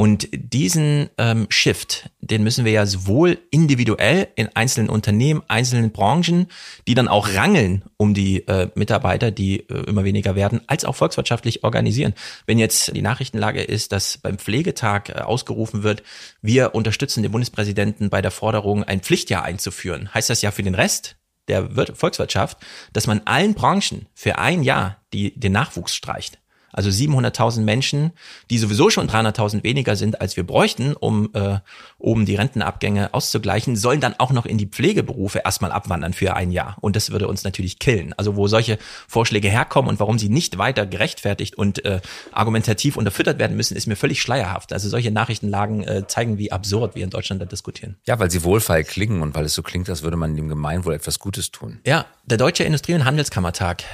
Und 0.00 0.28
diesen 0.32 1.10
ähm, 1.18 1.46
Shift, 1.50 2.08
den 2.22 2.42
müssen 2.42 2.64
wir 2.64 2.72
ja 2.72 2.86
sowohl 2.86 3.36
individuell 3.50 4.28
in 4.34 4.48
einzelnen 4.54 4.88
Unternehmen, 4.88 5.42
einzelnen 5.46 5.92
Branchen, 5.92 6.46
die 6.88 6.94
dann 6.94 7.06
auch 7.06 7.34
rangeln 7.34 7.84
um 7.98 8.14
die 8.14 8.48
äh, 8.48 8.70
Mitarbeiter, 8.74 9.30
die 9.30 9.68
äh, 9.68 9.74
immer 9.88 10.04
weniger 10.04 10.34
werden, 10.34 10.62
als 10.68 10.86
auch 10.86 10.96
volkswirtschaftlich 10.96 11.64
organisieren. 11.64 12.14
Wenn 12.46 12.58
jetzt 12.58 12.96
die 12.96 13.02
Nachrichtenlage 13.02 13.60
ist, 13.60 13.92
dass 13.92 14.16
beim 14.16 14.38
Pflegetag 14.38 15.10
äh, 15.10 15.20
ausgerufen 15.20 15.82
wird, 15.82 16.02
wir 16.40 16.74
unterstützen 16.74 17.22
den 17.22 17.32
Bundespräsidenten 17.32 18.08
bei 18.08 18.22
der 18.22 18.30
Forderung, 18.30 18.84
ein 18.84 19.02
Pflichtjahr 19.02 19.44
einzuführen, 19.44 20.14
heißt 20.14 20.30
das 20.30 20.40
ja 20.40 20.50
für 20.50 20.62
den 20.62 20.74
Rest 20.74 21.16
der 21.46 21.68
Volkswirtschaft, 21.92 22.56
dass 22.94 23.06
man 23.06 23.20
allen 23.26 23.52
Branchen 23.52 24.06
für 24.14 24.38
ein 24.38 24.62
Jahr 24.62 25.02
die, 25.12 25.38
den 25.38 25.52
Nachwuchs 25.52 25.94
streicht. 25.94 26.38
Also 26.72 26.90
700.000 26.90 27.60
Menschen, 27.60 28.12
die 28.50 28.58
sowieso 28.58 28.90
schon 28.90 29.08
300.000 29.08 29.62
weniger 29.64 29.96
sind, 29.96 30.20
als 30.20 30.36
wir 30.36 30.44
bräuchten, 30.46 30.94
um 30.94 31.30
äh, 31.34 31.58
oben 31.98 32.26
die 32.26 32.36
Rentenabgänge 32.36 33.12
auszugleichen, 33.12 33.76
sollen 33.76 34.00
dann 34.00 34.14
auch 34.18 34.32
noch 34.32 34.46
in 34.46 34.58
die 34.58 34.66
Pflegeberufe 34.66 35.42
erstmal 35.44 35.72
abwandern 35.72 36.12
für 36.12 36.34
ein 36.34 36.50
Jahr. 36.50 36.76
Und 36.80 36.96
das 36.96 37.10
würde 37.10 37.28
uns 37.28 37.44
natürlich 37.44 37.78
killen. 37.78 38.14
Also 38.16 38.36
wo 38.36 38.46
solche 38.48 38.78
Vorschläge 39.08 39.48
herkommen 39.48 39.90
und 39.90 40.00
warum 40.00 40.18
sie 40.18 40.28
nicht 40.28 40.58
weiter 40.58 40.86
gerechtfertigt 40.86 41.56
und 41.56 41.84
äh, 41.84 42.00
argumentativ 42.32 42.96
unterfüttert 42.96 43.38
werden 43.38 43.56
müssen, 43.56 43.76
ist 43.76 43.86
mir 43.86 43.96
völlig 43.96 44.22
schleierhaft. 44.22 44.72
Also 44.72 44.88
solche 44.88 45.10
Nachrichtenlagen 45.10 45.82
äh, 45.84 46.06
zeigen, 46.06 46.38
wie 46.38 46.52
absurd 46.52 46.94
wir 46.94 47.04
in 47.04 47.10
Deutschland 47.10 47.42
da 47.42 47.46
diskutieren. 47.46 47.96
Ja, 48.06 48.18
weil 48.18 48.30
sie 48.30 48.44
wohlfeil 48.44 48.84
klingen 48.84 49.22
und 49.22 49.34
weil 49.34 49.44
es 49.44 49.54
so 49.54 49.62
klingt, 49.62 49.88
als 49.88 50.02
würde 50.02 50.16
man 50.16 50.36
dem 50.36 50.48
Gemeinwohl 50.48 50.94
etwas 50.94 51.18
Gutes 51.18 51.50
tun. 51.50 51.80
Ja, 51.86 52.06
der 52.24 52.38
Deutsche 52.38 52.64
Industrie- 52.64 52.94
und 52.94 53.04
Handelskammertag 53.04 53.84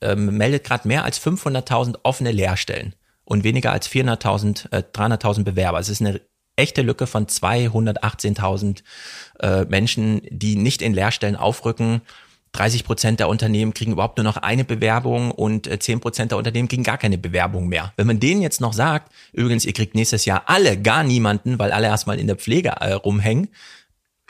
ähm, 0.00 0.36
meldet 0.36 0.64
gerade 0.64 0.86
mehr 0.86 1.04
als 1.04 1.20
500.000 1.20 1.98
offene 2.02 2.32
Lehrstellen 2.32 2.94
und 3.24 3.44
weniger 3.44 3.72
als 3.72 3.88
400.000, 3.88 4.72
äh, 4.72 4.82
300.000 4.92 5.44
Bewerber. 5.44 5.78
Es 5.78 5.88
ist 5.88 6.00
eine 6.00 6.20
echte 6.56 6.82
Lücke 6.82 7.06
von 7.06 7.26
218.000 7.26 8.82
äh, 9.40 9.64
Menschen, 9.64 10.22
die 10.30 10.56
nicht 10.56 10.82
in 10.82 10.94
Lehrstellen 10.94 11.36
aufrücken. 11.36 12.02
30 12.52 12.84
Prozent 12.84 13.20
der 13.20 13.28
Unternehmen 13.28 13.74
kriegen 13.74 13.92
überhaupt 13.92 14.18
nur 14.18 14.24
noch 14.24 14.36
eine 14.36 14.64
Bewerbung 14.64 15.30
und 15.30 15.66
10 15.66 15.98
äh, 15.98 16.00
Prozent 16.00 16.32
der 16.32 16.38
Unternehmen 16.38 16.68
kriegen 16.68 16.82
gar 16.82 16.98
keine 16.98 17.16
Bewerbung 17.16 17.68
mehr. 17.68 17.92
Wenn 17.96 18.08
man 18.08 18.18
denen 18.18 18.42
jetzt 18.42 18.60
noch 18.60 18.72
sagt, 18.72 19.12
übrigens, 19.32 19.64
ihr 19.64 19.72
kriegt 19.72 19.94
nächstes 19.94 20.24
Jahr 20.24 20.42
alle 20.46 20.76
gar 20.80 21.04
niemanden, 21.04 21.58
weil 21.58 21.70
alle 21.70 21.86
erstmal 21.86 22.18
in 22.18 22.26
der 22.26 22.36
Pflege 22.36 22.70
äh, 22.70 22.92
rumhängen, 22.92 23.48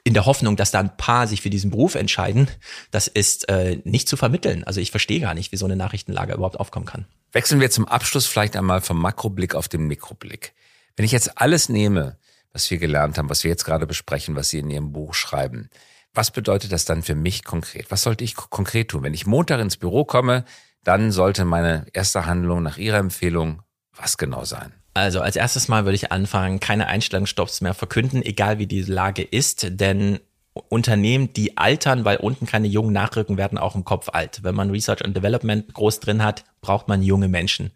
in 0.05 0.15
der 0.15 0.27
Hoffnung, 0.27 0.57
dass 0.57 0.71
da 0.71 0.81
ein 0.81 0.97
paar 0.97 1.27
sich 1.27 1.43
für 1.43 1.51
diesen 1.51 1.71
Beruf 1.71 1.95
entscheiden, 1.95 2.49
das 2.91 3.07
ist 3.07 3.49
äh, 3.49 3.81
nicht 3.85 4.09
zu 4.09 4.17
vermitteln. 4.17 4.65
Also 4.65 4.81
ich 4.81 4.91
verstehe 4.91 5.21
gar 5.21 5.35
nicht, 5.35 5.53
wie 5.53 5.57
so 5.57 5.67
eine 5.67 5.77
Nachrichtenlage 5.77 6.35
überhaupt 6.35 6.59
aufkommen 6.59 6.87
kann. 6.87 7.07
Wechseln 7.33 7.61
wir 7.61 7.71
zum 7.71 7.87
Abschluss 7.87 8.27
vielleicht 8.27 8.57
einmal 8.57 8.81
vom 8.81 9.01
Makroblick 9.01 9.55
auf 9.55 9.69
den 9.69 9.87
Mikroblick. 9.87 10.55
Wenn 10.97 11.05
ich 11.05 11.13
jetzt 11.13 11.39
alles 11.39 11.69
nehme, 11.69 12.19
was 12.53 12.71
wir 12.71 12.79
gelernt 12.79 13.19
haben, 13.19 13.31
was 13.31 13.45
wir 13.45 13.51
jetzt 13.51 13.65
gerade 13.65 13.87
besprechen, 13.87 14.35
was 14.35 14.49
Sie 14.49 14.59
in 14.59 14.71
Ihrem 14.71 14.93
Buch 14.93 15.15
schreiben, 15.15 15.71
was 16.13 16.33
bedeutet 16.33 16.73
das 16.73 16.85
dann 16.85 17.03
für 17.03 17.15
mich 17.15 17.45
konkret? 17.45 17.91
Was 17.91 18.03
sollte 18.03 18.25
ich 18.25 18.35
konkret 18.35 18.89
tun? 18.89 19.05
Wenn 19.05 19.15
ich 19.15 19.27
Montag 19.27 19.61
ins 19.61 19.77
Büro 19.77 20.05
komme, 20.05 20.45
dann 20.83 21.13
sollte 21.13 21.45
meine 21.45 21.87
erste 21.93 22.27
Handlung 22.27 22.63
nach 22.63 22.79
Ihrer 22.79 22.99
Empfehlung 22.99 23.63
was 23.95 24.17
genau 24.17 24.45
sein? 24.45 24.80
Also 24.95 25.21
als 25.21 25.37
erstes 25.37 25.69
Mal 25.69 25.85
würde 25.85 25.95
ich 25.95 26.11
anfangen, 26.11 26.61
keine 26.61 26.89
Einstellungsstopps 26.89 27.61
mehr 27.61 27.75
verkünden, 27.75 28.23
egal 28.23 28.59
wie 28.59 28.67
die 28.67 28.83
Lage 28.83 29.23
ist, 29.23 29.67
denn 29.81 30.21
Unternehmen, 30.69 31.33
die 31.33 31.57
altern, 31.57 32.05
weil 32.05 32.17
unten 32.17 32.45
keine 32.45 32.67
Jungen 32.67 32.93
nachrücken, 32.93 33.37
werden 33.37 33.57
auch 33.57 33.77
im 33.77 33.85
Kopf 33.85 34.09
alt. 34.13 34.41
Wenn 34.43 34.55
man 34.55 34.71
Research 34.71 35.05
and 35.05 35.17
Development 35.17 35.73
groß 35.73 36.01
drin 36.01 36.25
hat, 36.25 36.45
braucht 36.61 36.89
man 36.89 37.03
junge 37.03 37.29
Menschen. 37.29 37.71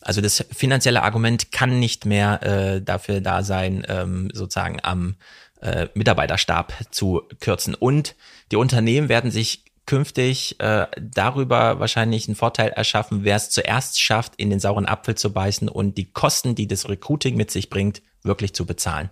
Also 0.00 0.20
das 0.20 0.44
finanzielle 0.50 1.02
Argument 1.02 1.52
kann 1.52 1.78
nicht 1.78 2.06
mehr 2.06 2.42
äh, 2.42 2.82
dafür 2.82 3.20
da 3.20 3.42
sein, 3.42 3.84
ähm, 3.88 4.30
sozusagen 4.32 4.78
am 4.82 5.16
äh, 5.60 5.88
Mitarbeiterstab 5.94 6.72
zu 6.90 7.22
kürzen. 7.40 7.74
Und 7.74 8.14
die 8.50 8.56
Unternehmen 8.56 9.08
werden 9.08 9.30
sich 9.30 9.64
künftig 9.86 10.58
äh, 10.60 10.86
darüber 11.00 11.80
wahrscheinlich 11.80 12.28
einen 12.28 12.34
Vorteil 12.34 12.70
erschaffen, 12.70 13.24
wer 13.24 13.36
es 13.36 13.50
zuerst 13.50 14.00
schafft, 14.00 14.34
in 14.36 14.50
den 14.50 14.60
sauren 14.60 14.86
Apfel 14.86 15.14
zu 15.14 15.32
beißen 15.32 15.68
und 15.68 15.96
die 15.96 16.12
Kosten, 16.12 16.54
die 16.54 16.66
das 16.66 16.88
Recruiting 16.88 17.36
mit 17.36 17.50
sich 17.50 17.70
bringt, 17.70 18.02
wirklich 18.22 18.52
zu 18.52 18.66
bezahlen. 18.66 19.10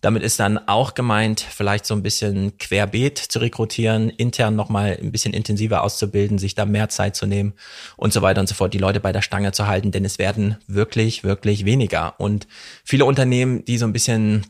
Damit 0.00 0.22
ist 0.22 0.40
dann 0.40 0.56
auch 0.66 0.94
gemeint, 0.94 1.40
vielleicht 1.40 1.84
so 1.84 1.94
ein 1.94 2.02
bisschen 2.02 2.56
querbeet 2.56 3.18
zu 3.18 3.38
rekrutieren, 3.38 4.08
intern 4.08 4.56
nochmal 4.56 4.98
ein 5.00 5.12
bisschen 5.12 5.34
intensiver 5.34 5.82
auszubilden, 5.82 6.38
sich 6.38 6.54
da 6.54 6.64
mehr 6.64 6.88
Zeit 6.88 7.16
zu 7.16 7.26
nehmen 7.26 7.52
und 7.98 8.14
so 8.14 8.22
weiter 8.22 8.40
und 8.40 8.46
so 8.46 8.54
fort, 8.54 8.72
die 8.72 8.78
Leute 8.78 9.00
bei 9.00 9.12
der 9.12 9.20
Stange 9.20 9.52
zu 9.52 9.66
halten, 9.66 9.90
denn 9.90 10.06
es 10.06 10.18
werden 10.18 10.56
wirklich, 10.66 11.22
wirklich 11.22 11.66
weniger. 11.66 12.18
Und 12.18 12.48
viele 12.82 13.04
Unternehmen, 13.04 13.62
die 13.66 13.76
so 13.76 13.84
ein 13.84 13.92
bisschen, 13.92 14.46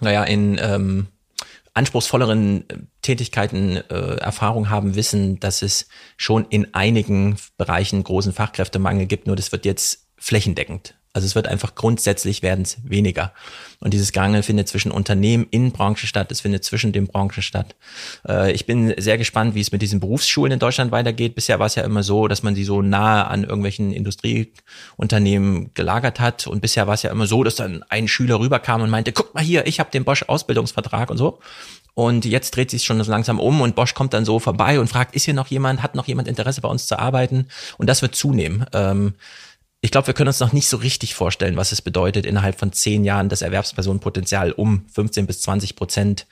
naja, 0.00 0.22
in 0.24 0.60
ähm, 0.62 1.06
anspruchsvolleren 1.72 2.90
Tätigkeiten 3.02 3.76
äh, 3.76 4.16
Erfahrung 4.16 4.70
haben, 4.70 4.94
wissen, 4.94 5.40
dass 5.40 5.62
es 5.62 5.88
schon 6.16 6.46
in 6.48 6.74
einigen 6.74 7.36
Bereichen 7.56 8.02
großen 8.02 8.32
Fachkräftemangel 8.32 9.06
gibt, 9.06 9.26
nur 9.26 9.36
das 9.36 9.52
wird 9.52 9.64
jetzt 9.64 10.06
flächendeckend 10.16 10.94
also 11.14 11.26
es 11.26 11.34
wird 11.34 11.46
einfach 11.46 11.74
grundsätzlich 11.74 12.42
werden 12.42 12.62
es 12.62 12.78
weniger. 12.84 13.32
Und 13.80 13.92
dieses 13.92 14.12
Gerangel 14.12 14.42
findet 14.42 14.68
zwischen 14.68 14.90
Unternehmen 14.90 15.46
in 15.50 15.70
Branche 15.70 16.06
statt, 16.06 16.32
es 16.32 16.40
findet 16.40 16.64
zwischen 16.64 16.92
den 16.92 17.06
Branchen 17.06 17.42
statt. 17.42 17.76
Äh, 18.26 18.52
ich 18.52 18.64
bin 18.64 18.94
sehr 18.96 19.18
gespannt, 19.18 19.54
wie 19.54 19.60
es 19.60 19.72
mit 19.72 19.82
diesen 19.82 20.00
Berufsschulen 20.00 20.52
in 20.52 20.58
Deutschland 20.58 20.90
weitergeht. 20.90 21.34
Bisher 21.34 21.58
war 21.58 21.66
es 21.66 21.74
ja 21.74 21.82
immer 21.82 22.02
so, 22.02 22.28
dass 22.28 22.42
man 22.42 22.54
sie 22.54 22.64
so 22.64 22.80
nahe 22.80 23.26
an 23.26 23.42
irgendwelchen 23.42 23.92
Industrieunternehmen 23.92 25.74
gelagert 25.74 26.18
hat. 26.18 26.46
Und 26.46 26.62
bisher 26.62 26.86
war 26.86 26.94
es 26.94 27.02
ja 27.02 27.10
immer 27.10 27.26
so, 27.26 27.44
dass 27.44 27.56
dann 27.56 27.84
ein 27.90 28.08
Schüler 28.08 28.40
rüberkam 28.40 28.80
und 28.80 28.88
meinte, 28.88 29.12
guck 29.12 29.34
mal 29.34 29.44
hier, 29.44 29.66
ich 29.66 29.80
habe 29.80 29.90
den 29.90 30.04
Bosch 30.04 30.22
Ausbildungsvertrag 30.22 31.10
und 31.10 31.18
so. 31.18 31.40
Und 31.94 32.24
jetzt 32.24 32.56
dreht 32.56 32.70
sich 32.70 32.84
schon 32.84 33.02
so 33.02 33.10
langsam 33.10 33.38
um 33.38 33.60
und 33.60 33.74
Bosch 33.74 33.94
kommt 33.94 34.14
dann 34.14 34.24
so 34.24 34.38
vorbei 34.38 34.80
und 34.80 34.88
fragt, 34.88 35.14
ist 35.14 35.24
hier 35.24 35.34
noch 35.34 35.48
jemand, 35.48 35.82
hat 35.82 35.94
noch 35.94 36.06
jemand 36.06 36.26
Interesse 36.26 36.62
bei 36.62 36.68
uns 36.68 36.86
zu 36.86 36.98
arbeiten? 36.98 37.48
Und 37.76 37.86
das 37.86 38.00
wird 38.00 38.14
zunehmen. 38.14 38.64
Ähm, 38.72 39.14
ich 39.82 39.90
glaube, 39.90 40.06
wir 40.06 40.14
können 40.14 40.28
uns 40.28 40.40
noch 40.40 40.52
nicht 40.52 40.68
so 40.68 40.76
richtig 40.76 41.14
vorstellen, 41.14 41.56
was 41.56 41.72
es 41.72 41.82
bedeutet, 41.82 42.24
innerhalb 42.24 42.58
von 42.58 42.72
zehn 42.72 43.04
Jahren 43.04 43.28
das 43.28 43.42
Erwerbspersonenpotenzial 43.42 44.52
um 44.52 44.86
15 44.94 45.26
bis 45.26 45.42
20 45.42 45.76
Prozent 45.76 46.26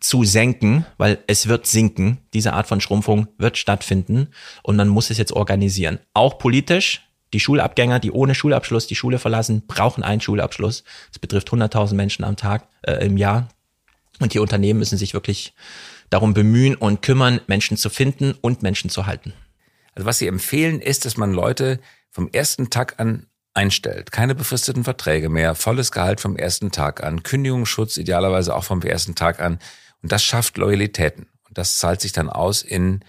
zu 0.00 0.24
senken, 0.24 0.84
weil 0.96 1.18
es 1.26 1.48
wird 1.48 1.66
sinken. 1.66 2.18
Diese 2.34 2.52
Art 2.52 2.66
von 2.66 2.80
Schrumpfung 2.80 3.28
wird 3.38 3.56
stattfinden 3.56 4.28
und 4.62 4.76
man 4.76 4.88
muss 4.88 5.10
es 5.10 5.18
jetzt 5.18 5.32
organisieren. 5.32 5.98
Auch 6.12 6.38
politisch. 6.38 7.04
Die 7.34 7.40
Schulabgänger, 7.40 8.00
die 8.00 8.10
ohne 8.10 8.34
Schulabschluss 8.34 8.86
die 8.86 8.94
Schule 8.94 9.18
verlassen, 9.18 9.62
brauchen 9.66 10.02
einen 10.02 10.20
Schulabschluss. 10.20 10.82
Das 11.10 11.18
betrifft 11.18 11.50
100.000 11.50 11.94
Menschen 11.94 12.24
am 12.24 12.36
Tag, 12.36 12.68
äh, 12.82 13.04
im 13.04 13.18
Jahr. 13.18 13.48
Und 14.20 14.34
die 14.34 14.38
Unternehmen 14.38 14.78
müssen 14.78 14.98
sich 14.98 15.14
wirklich 15.14 15.54
darum 16.10 16.34
bemühen 16.34 16.74
und 16.74 17.02
kümmern, 17.02 17.40
Menschen 17.46 17.76
zu 17.76 17.90
finden 17.90 18.32
und 18.40 18.62
Menschen 18.62 18.90
zu 18.90 19.06
halten. 19.06 19.32
Also 19.94 20.06
was 20.06 20.18
Sie 20.18 20.26
empfehlen, 20.26 20.80
ist, 20.80 21.04
dass 21.04 21.16
man 21.16 21.32
Leute 21.32 21.80
vom 22.10 22.28
ersten 22.32 22.70
Tag 22.70 22.98
an 22.98 23.26
einstellt. 23.54 24.12
Keine 24.12 24.34
befristeten 24.34 24.84
Verträge 24.84 25.28
mehr, 25.28 25.54
volles 25.54 25.90
Gehalt 25.90 26.20
vom 26.20 26.36
ersten 26.36 26.70
Tag 26.70 27.02
an, 27.02 27.24
Kündigungsschutz 27.24 27.96
idealerweise 27.96 28.54
auch 28.54 28.64
vom 28.64 28.80
ersten 28.82 29.16
Tag 29.16 29.40
an. 29.40 29.58
Und 30.02 30.12
das 30.12 30.22
schafft 30.22 30.56
Loyalitäten. 30.58 31.26
Und 31.48 31.58
das 31.58 31.78
zahlt 31.78 32.00
sich 32.00 32.12
dann 32.12 32.30
aus 32.30 32.62
in 32.62 33.00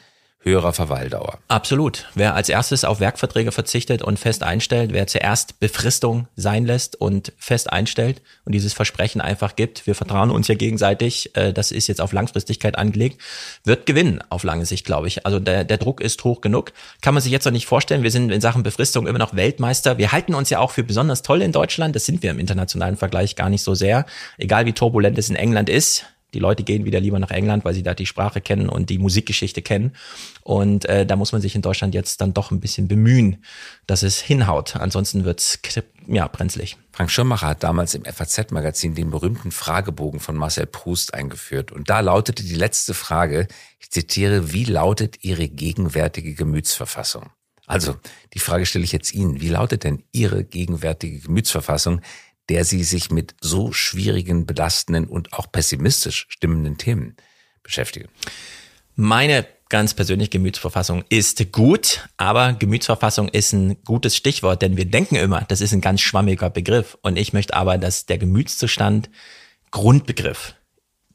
höherer 0.41 0.71
Verweildauer. 0.71 1.39
Absolut. 1.49 2.07
Wer 2.15 2.33
als 2.33 2.47
erstes 2.47 2.85
auf 2.85 3.01
Werkverträge 3.01 3.51
verzichtet 3.51 4.01
und 4.01 4.17
fest 4.17 4.41
einstellt, 4.41 4.93
wer 4.93 5.05
zuerst 5.05 5.59
Befristung 5.59 6.27
sein 6.37 6.65
lässt 6.65 6.95
und 6.95 7.33
fest 7.37 7.71
einstellt 7.71 8.21
und 8.45 8.53
dieses 8.53 8.73
Versprechen 8.73 9.19
einfach 9.19 9.57
gibt, 9.57 9.85
wir 9.85 9.95
vertrauen 9.95 10.31
uns 10.31 10.47
ja 10.47 10.55
gegenseitig, 10.55 11.35
äh, 11.35 11.51
das 11.51 11.71
ist 11.71 11.87
jetzt 11.87 11.99
auf 11.99 12.13
Langfristigkeit 12.13 12.77
angelegt, 12.77 13.21
wird 13.65 13.85
gewinnen 13.85 14.23
auf 14.29 14.43
lange 14.43 14.65
Sicht, 14.65 14.85
glaube 14.85 15.07
ich. 15.07 15.25
Also 15.25 15.39
der, 15.39 15.65
der 15.65 15.77
Druck 15.77 15.99
ist 15.99 16.23
hoch 16.23 16.39
genug. 16.39 16.71
Kann 17.01 17.13
man 17.13 17.21
sich 17.21 17.33
jetzt 17.33 17.45
noch 17.45 17.51
nicht 17.51 17.65
vorstellen. 17.65 18.03
Wir 18.03 18.11
sind 18.11 18.31
in 18.31 18.39
Sachen 18.39 18.63
Befristung 18.63 19.07
immer 19.07 19.19
noch 19.19 19.35
Weltmeister. 19.35 19.97
Wir 19.97 20.13
halten 20.13 20.35
uns 20.35 20.49
ja 20.49 20.59
auch 20.59 20.71
für 20.71 20.83
besonders 20.83 21.21
toll 21.21 21.41
in 21.41 21.51
Deutschland. 21.51 21.95
Das 21.95 22.05
sind 22.05 22.23
wir 22.23 22.31
im 22.31 22.39
internationalen 22.39 22.95
Vergleich 22.95 23.35
gar 23.35 23.49
nicht 23.49 23.63
so 23.63 23.75
sehr. 23.75 24.05
Egal 24.37 24.65
wie 24.65 24.73
turbulent 24.73 25.17
es 25.17 25.29
in 25.29 25.35
England 25.35 25.67
ist, 25.67 26.05
die 26.33 26.39
Leute 26.39 26.63
gehen 26.63 26.85
wieder 26.85 26.99
lieber 26.99 27.19
nach 27.19 27.31
England, 27.31 27.65
weil 27.65 27.73
sie 27.73 27.83
da 27.83 27.93
die 27.93 28.05
Sprache 28.05 28.41
kennen 28.41 28.69
und 28.69 28.89
die 28.89 28.99
Musikgeschichte 28.99 29.61
kennen. 29.61 29.95
Und 30.43 30.85
äh, 30.85 31.05
da 31.05 31.15
muss 31.15 31.31
man 31.31 31.41
sich 31.41 31.55
in 31.55 31.61
Deutschland 31.61 31.93
jetzt 31.93 32.21
dann 32.21 32.33
doch 32.33 32.51
ein 32.51 32.59
bisschen 32.59 32.87
bemühen, 32.87 33.43
dass 33.87 34.03
es 34.03 34.19
hinhaut. 34.19 34.75
Ansonsten 34.75 35.25
wird's 35.25 35.59
ja 36.07 36.27
brenzlig. 36.27 36.77
Frank 36.91 37.11
Schirmacher 37.11 37.47
hat 37.47 37.63
damals 37.63 37.95
im 37.95 38.05
FAZ-Magazin 38.05 38.95
den 38.95 39.11
berühmten 39.11 39.51
Fragebogen 39.51 40.19
von 40.19 40.35
Marcel 40.35 40.65
Proust 40.65 41.13
eingeführt. 41.13 41.71
Und 41.71 41.89
da 41.89 42.01
lautete 42.01 42.43
die 42.43 42.55
letzte 42.55 42.93
Frage, 42.93 43.47
ich 43.79 43.89
zitiere, 43.89 44.51
wie 44.53 44.65
lautet 44.65 45.23
Ihre 45.23 45.47
gegenwärtige 45.47 46.33
Gemütsverfassung? 46.33 47.29
Also, 47.69 47.97
die 48.33 48.39
Frage 48.39 48.65
stelle 48.65 48.83
ich 48.83 48.91
jetzt 48.91 49.13
Ihnen. 49.13 49.41
Wie 49.41 49.49
lautet 49.49 49.83
denn 49.83 50.01
Ihre 50.11 50.43
gegenwärtige 50.43 51.19
Gemütsverfassung? 51.19 52.01
Der 52.49 52.65
sie 52.65 52.83
sich 52.83 53.11
mit 53.11 53.35
so 53.41 53.71
schwierigen, 53.71 54.45
belastenden 54.45 55.05
und 55.05 55.33
auch 55.33 55.51
pessimistisch 55.51 56.25
stimmenden 56.29 56.77
Themen 56.77 57.15
beschäftigen? 57.63 58.09
Meine 58.95 59.45
ganz 59.69 59.93
persönliche 59.93 60.31
Gemütsverfassung 60.31 61.03
ist 61.09 61.51
gut, 61.51 62.09
aber 62.17 62.53
Gemütsverfassung 62.53 63.29
ist 63.29 63.53
ein 63.53 63.81
gutes 63.83 64.15
Stichwort, 64.15 64.61
denn 64.61 64.75
wir 64.75 64.85
denken 64.85 65.15
immer, 65.15 65.45
das 65.47 65.61
ist 65.61 65.73
ein 65.73 65.81
ganz 65.81 66.01
schwammiger 66.01 66.49
Begriff. 66.49 66.97
Und 67.03 67.17
ich 67.17 67.31
möchte 67.31 67.53
aber, 67.53 67.77
dass 67.77 68.07
der 68.07 68.17
Gemütszustand 68.17 69.09
Grundbegriff 69.71 70.55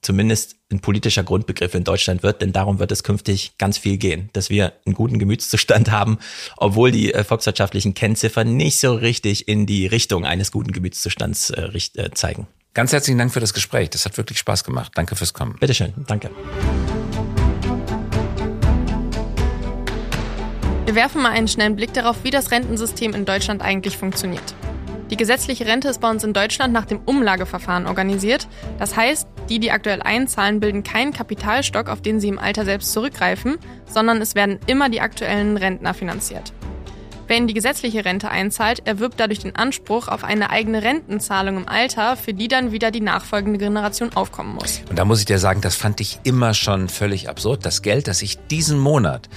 zumindest 0.05 0.57
ein 0.71 0.81
politischer 0.81 1.25
Grundbegriff 1.25 1.75
in 1.75 1.85
Deutschland 1.85 2.23
wird, 2.23 2.43
denn 2.43 2.53
darum 2.53 2.79
wird 2.79 2.93
es 2.93 3.03
künftig 3.03 3.57
ganz 3.59 3.79
viel 3.79 3.97
gehen, 3.97 4.29
dass 4.33 4.51
wir 4.51 4.73
einen 4.87 4.95
guten 4.95 5.19
Gemütszustand 5.19 5.90
haben, 5.90 6.19
obwohl 6.57 6.93
die 6.93 7.12
äh, 7.12 7.25
volkswirtschaftlichen 7.25 7.95
Kennziffern 7.95 8.57
nicht 8.57 8.79
so 8.79 8.95
richtig 8.95 9.49
in 9.49 9.67
die 9.67 9.87
Richtung 9.87 10.25
eines 10.25 10.53
guten 10.53 10.73
Gemütszustands 10.73 11.51
äh, 11.51 11.71
äh, 11.97 12.11
zeigen. 12.12 12.47
Ganz 12.75 12.93
herzlichen 12.93 13.19
Dank 13.19 13.33
für 13.33 13.40
das 13.40 13.55
Gespräch. 13.55 13.90
Das 13.90 14.05
hat 14.05 14.17
wirklich 14.17 14.38
Spaß 14.38 14.64
gemacht. 14.64 14.93
Danke 14.95 15.17
fürs 15.17 15.33
Kommen. 15.33 15.57
Bitteschön. 15.61 15.95
Danke. 16.07 16.31
Wir 20.85 20.95
werfen 20.95 21.23
mal 21.23 21.31
einen 21.31 21.49
schnellen 21.49 21.77
Blick 21.77 21.95
darauf, 21.95 22.25
wie 22.25 22.31
das 22.31 22.51
Rentensystem 22.51 23.14
in 23.14 23.25
Deutschland 23.25 23.62
eigentlich 23.62 23.97
funktioniert. 23.97 24.55
Die 25.11 25.17
gesetzliche 25.17 25.67
Rente 25.67 25.88
ist 25.88 26.01
bei 26.01 26.11
uns 26.11 26.25
in 26.25 26.33
Deutschland 26.33 26.73
nach 26.73 26.87
dem 26.87 27.01
Umlageverfahren 27.01 27.87
organisiert. 27.87 28.49
Das 28.79 28.97
heißt, 28.97 29.29
die, 29.48 29.59
die 29.59 29.70
aktuell 29.70 30.02
einzahlen, 30.02 30.61
bilden 30.61 30.83
keinen 30.83 31.12
Kapitalstock, 31.12 31.88
auf 31.88 32.00
den 32.00 32.20
sie 32.20 32.28
im 32.28 32.38
Alter 32.38 32.64
selbst 32.64 32.92
zurückgreifen, 32.92 33.57
sondern 33.87 34.20
es 34.20 34.35
werden 34.35 34.59
immer 34.66 34.88
die 34.88 35.00
aktuellen 35.00 35.57
Rentner 35.57 35.94
finanziert. 35.94 36.52
Wer 37.26 37.38
in 37.38 37.46
die 37.46 37.54
gesetzliche 37.54 38.04
Rente 38.04 38.30
einzahlt, 38.30 38.87
erwirbt 38.87 39.18
dadurch 39.18 39.38
den 39.38 39.57
Anspruch 39.57 40.09
auf 40.09 40.24
eine 40.24 40.50
eigene 40.50 40.83
Rentenzahlung 40.83 41.57
im 41.57 41.68
Alter, 41.68 42.16
für 42.16 42.35
die 42.35 42.48
dann 42.48 42.70
wieder 42.70 42.90
die 42.90 43.00
nachfolgende 43.00 43.59
Generation 43.59 44.11
aufkommen 44.14 44.54
muss. 44.54 44.83
Und 44.90 44.98
da 44.98 45.07
muss 45.07 45.20
ich 45.20 45.24
dir 45.24 45.38
sagen, 45.38 45.62
das 45.62 45.74
fand 45.74 46.00
ich 46.02 46.20
immer 46.24 46.52
schon 46.52 46.88
völlig 46.90 47.30
absurd. 47.30 47.64
Das 47.64 47.80
Geld, 47.80 48.09
das 48.09 48.20
ich 48.20 48.37
diesen 48.48 48.78
Monat 48.78 49.30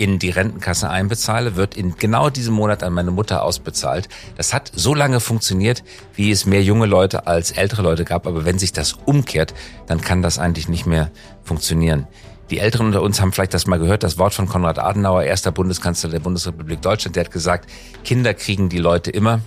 in 0.00 0.18
die 0.18 0.30
Rentenkasse 0.30 0.88
einbezahle, 0.88 1.56
wird 1.56 1.76
in 1.76 1.94
genau 1.96 2.30
diesem 2.30 2.54
Monat 2.54 2.82
an 2.82 2.94
meine 2.94 3.10
Mutter 3.10 3.42
ausbezahlt. 3.42 4.08
Das 4.34 4.54
hat 4.54 4.72
so 4.74 4.94
lange 4.94 5.20
funktioniert, 5.20 5.84
wie 6.14 6.30
es 6.30 6.46
mehr 6.46 6.62
junge 6.62 6.86
Leute 6.86 7.26
als 7.26 7.50
ältere 7.50 7.82
Leute 7.82 8.06
gab. 8.06 8.26
Aber 8.26 8.46
wenn 8.46 8.58
sich 8.58 8.72
das 8.72 8.94
umkehrt, 9.04 9.52
dann 9.86 10.00
kann 10.00 10.22
das 10.22 10.38
eigentlich 10.38 10.68
nicht 10.68 10.86
mehr 10.86 11.10
funktionieren. 11.42 12.08
Die 12.48 12.60
Älteren 12.60 12.86
unter 12.86 13.02
uns 13.02 13.20
haben 13.20 13.30
vielleicht 13.30 13.52
das 13.52 13.66
mal 13.66 13.78
gehört, 13.78 14.02
das 14.02 14.16
Wort 14.16 14.32
von 14.32 14.48
Konrad 14.48 14.78
Adenauer, 14.78 15.24
erster 15.24 15.52
Bundeskanzler 15.52 16.08
der 16.08 16.20
Bundesrepublik 16.20 16.80
Deutschland, 16.80 17.16
der 17.16 17.24
hat 17.26 17.30
gesagt, 17.30 17.70
Kinder 18.02 18.32
kriegen 18.32 18.70
die 18.70 18.78
Leute 18.78 19.10
immer, 19.10 19.40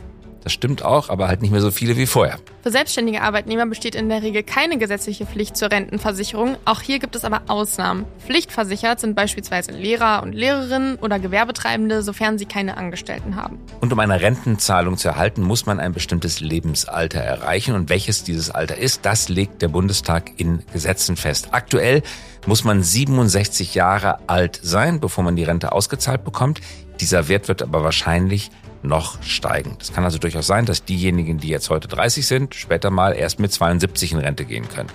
Das 0.44 0.52
stimmt 0.52 0.84
auch, 0.84 1.10
aber 1.10 1.28
halt 1.28 1.42
nicht 1.42 1.52
mehr 1.52 1.62
so 1.62 1.72
viele 1.72 1.96
wie 1.96 2.06
vorher. 2.06 2.38
Für 2.64 2.72
selbstständige 2.72 3.22
Arbeitnehmer 3.22 3.66
besteht 3.66 3.96
in 3.96 4.10
der 4.10 4.22
Regel 4.22 4.44
keine 4.44 4.78
gesetzliche 4.78 5.26
Pflicht 5.26 5.56
zur 5.56 5.72
Rentenversicherung. 5.72 6.58
Auch 6.66 6.82
hier 6.82 7.00
gibt 7.00 7.16
es 7.16 7.24
aber 7.24 7.44
Ausnahmen. 7.48 8.06
Pflichtversichert 8.26 9.00
sind 9.00 9.16
beispielsweise 9.16 9.72
Lehrer 9.72 10.22
und 10.22 10.34
Lehrerinnen 10.34 10.96
oder 10.98 11.20
Gewerbetreibende, 11.20 12.04
sofern 12.04 12.38
sie 12.38 12.46
keine 12.46 12.76
Angestellten 12.78 13.38
haben. 13.38 13.58
Und 13.80 13.94
um 13.94 14.00
eine 14.00 14.20
Rentenzahlung 14.20 14.98
zu 14.98 15.08
erhalten, 15.08 15.42
muss 15.42 15.66
man 15.66 15.80
ein 15.80 15.94
bestimmtes 15.94 16.42
Lebensalter 16.42 17.20
erreichen. 17.20 17.76
Und 17.76 17.90
welches 17.90 18.24
dieses 18.24 18.50
Alter 18.50 18.78
ist, 18.78 19.06
das 19.06 19.30
legt 19.30 19.62
der 19.62 19.70
Bundestag 19.70 20.32
in 20.38 20.62
Gesetzen 20.74 21.16
fest. 21.16 21.50
Aktuell 21.52 22.04
muss 22.46 22.66
man 22.66 22.84
67 22.84 23.76
Jahre 23.76 24.20
alt 24.28 24.60
sein, 24.62 25.00
bevor 25.00 25.24
man 25.24 25.36
die 25.38 25.44
Rente 25.44 25.72
ausgezahlt 25.72 26.26
bekommt. 26.26 26.60
Dieser 27.00 27.28
Wert 27.28 27.48
wird 27.48 27.62
aber 27.62 27.84
wahrscheinlich 27.84 28.52
noch 28.84 29.22
steigen. 29.24 29.76
Das 29.80 29.94
kann 29.94 30.04
also 30.04 30.18
durchaus 30.18 30.48
sein, 30.48 30.66
dass 30.66 30.86
diejenigen, 30.86 31.38
die 31.38 31.48
jetzt 31.48 31.70
heute 31.70 31.88
30 31.88 32.26
sind, 32.26 32.56
später 32.56 32.90
mal 32.90 33.14
erst 33.14 33.40
mit 33.40 33.52
72 33.52 34.12
in 34.12 34.20
Rente 34.20 34.46
gehen 34.46 34.68
können. 34.68 34.90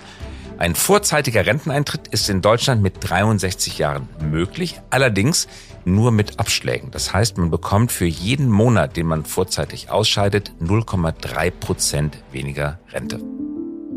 Ein 0.57 0.75
vorzeitiger 0.75 1.45
Renteneintritt 1.45 2.09
ist 2.09 2.29
in 2.29 2.41
Deutschland 2.41 2.81
mit 2.81 2.95
63 2.99 3.77
Jahren 3.77 4.09
möglich, 4.21 4.81
allerdings 4.89 5.47
nur 5.85 6.11
mit 6.11 6.37
Abschlägen. 6.37 6.91
Das 6.91 7.13
heißt, 7.13 7.37
man 7.37 7.49
bekommt 7.49 7.93
für 7.93 8.05
jeden 8.05 8.49
Monat, 8.49 8.97
den 8.97 9.07
man 9.07 9.23
vorzeitig 9.23 9.89
ausscheidet, 9.89 10.51
0,3 10.61 11.51
Prozent 11.51 12.17
weniger 12.33 12.77
Rente. 12.91 13.19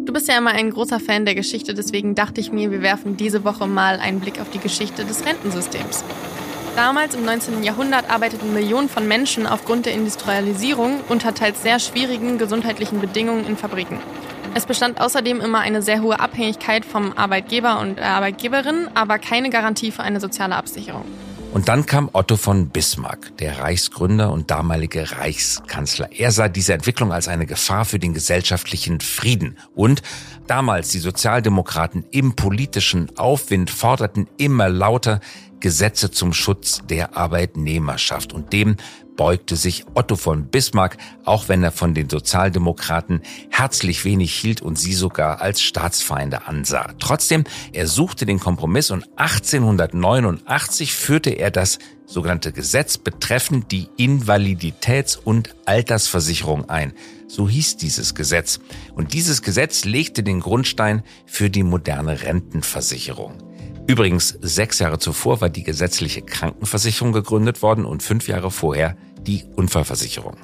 Du 0.05 0.13
bist 0.13 0.29
ja 0.29 0.39
immer 0.39 0.53
ein 0.53 0.71
großer 0.71 1.01
Fan 1.01 1.25
der 1.25 1.35
Geschichte, 1.35 1.75
deswegen 1.75 2.15
dachte 2.15 2.41
ich 2.41 2.53
mir, 2.53 2.71
wir 2.71 2.83
werfen 2.83 3.17
diese 3.17 3.45
Woche 3.45 3.67
mal 3.67 3.99
einen 3.99 4.21
Blick 4.21 4.41
auf 4.41 4.51
die 4.51 4.59
Geschichte 4.59 5.05
des 5.05 5.25
Rentensystems. 5.25 6.05
Damals 6.77 7.15
im 7.15 7.27
19. 7.27 7.63
Jahrhundert 7.63 8.09
arbeiteten 8.09 8.55
Millionen 8.55 8.89
von 8.89 9.07
Menschen 9.07 9.47
aufgrund 9.47 9.85
der 9.85 9.93
Industrialisierung 9.93 11.01
unter 11.11 11.35
teils 11.35 11.63
sehr 11.63 11.79
schwierigen 11.79 12.39
gesundheitlichen 12.39 12.99
Bedingungen 12.99 13.47
in 13.47 13.59
Fabriken. 13.59 13.99
Es 14.55 14.65
bestand 14.65 14.99
außerdem 14.99 15.43
immer 15.43 15.61
eine 15.61 15.83
sehr 15.83 16.01
hohe 16.01 16.19
Abhängigkeit 16.19 16.87
vom 16.87 17.13
Arbeitgeber 17.13 17.79
und 17.79 17.99
der 17.99 18.09
Arbeitgeberin, 18.09 18.89
aber 18.95 19.19
keine 19.19 19.51
Garantie 19.51 19.93
für 19.93 20.03
eine 20.03 20.19
soziale 20.19 20.57
Absicherung. 20.57 21.05
Und 21.53 21.69
dann 21.69 21.85
kam 21.85 22.09
Otto 22.15 22.39
von 22.39 22.71
Bismarck, 22.71 23.37
der 23.37 23.59
Reichsgründer 23.59 24.33
und 24.33 24.51
damalige 24.51 25.13
Reichskanzler. 25.13 26.11
Er 26.11 26.33
sah 26.33 26.49
diese 26.49 26.73
Entwicklung 26.73 27.13
als 27.13 27.29
eine 27.29 27.45
Gefahr 27.45 27.85
für 27.85 27.99
den 27.99 28.15
gesellschaftlichen 28.15 29.01
Frieden. 29.01 29.59
Und 29.75 30.01
damals 30.47 30.89
die 30.89 30.99
Sozialdemokraten 30.99 32.07
im 32.11 32.37
politischen 32.37 33.19
Aufwind 33.19 33.69
forderten 33.69 34.29
immer 34.39 34.71
lauter, 34.71 35.21
Gesetze 35.63 36.11
zum 36.11 36.35
Schutz 36.35 36.83
der 36.91 37.17
Arbeitnehmerschaft. 37.17 38.35
Und 38.35 38.53
dem 38.53 38.77
beugte 39.17 39.57
sich 39.57 39.85
Otto 39.95 40.17
von 40.17 40.47
Bismarck, 40.47 40.97
auch 41.25 41.49
wenn 41.49 41.63
er 41.63 41.73
von 41.73 41.95
den 41.95 42.11
Sozialdemokraten 42.11 43.23
herzlich 43.51 44.05
wenig 44.05 44.35
hielt 44.35 44.61
und 44.61 44.79
sie 44.79 44.95
sogar 44.95 45.41
als 45.41 45.63
Staatsfeinde 45.63 46.47
ansah. 46.47 46.95
Trotzdem, 46.99 47.45
er 47.73 47.87
suchte 47.87 48.27
den 48.27 48.41
Kompromiss 48.41 48.91
und 48.91 49.07
1889 49.17 50.93
führte 50.93 51.31
er 51.31 51.51
das 51.51 51.79
sogenannte 52.07 52.53
Gesetz 52.53 52.99
betreffend 52.99 53.71
die 53.71 53.89
Invaliditäts- 53.97 55.17
und 55.17 55.55
Altersversicherung 55.65 56.69
ein. 56.69 56.93
So 57.29 57.49
hieß 57.49 57.77
dieses 57.77 58.15
Gesetz. 58.15 58.61
Und 58.95 59.15
dieses 59.15 59.43
Gesetz 59.43 59.85
legte 59.85 60.23
den 60.23 60.41
Grundstein 60.41 61.03
für 61.25 61.49
die 61.49 61.63
moderne 61.63 62.23
Rentenversicherung. 62.23 63.52
Übrigens, 63.87 64.39
sechs 64.41 64.79
Jahre 64.79 64.99
zuvor 64.99 65.41
war 65.41 65.49
die 65.49 65.65
gesetzliche 65.65 66.23
Krankenversicherung 66.23 67.13
gegründet 67.13 67.63
worden 67.63 67.85
und 67.85 68.03
fünf 68.03 68.29
Jahre 68.29 68.51
vorher 68.51 68.97
die 69.21 69.45
Unfallversicherung. 69.57 70.37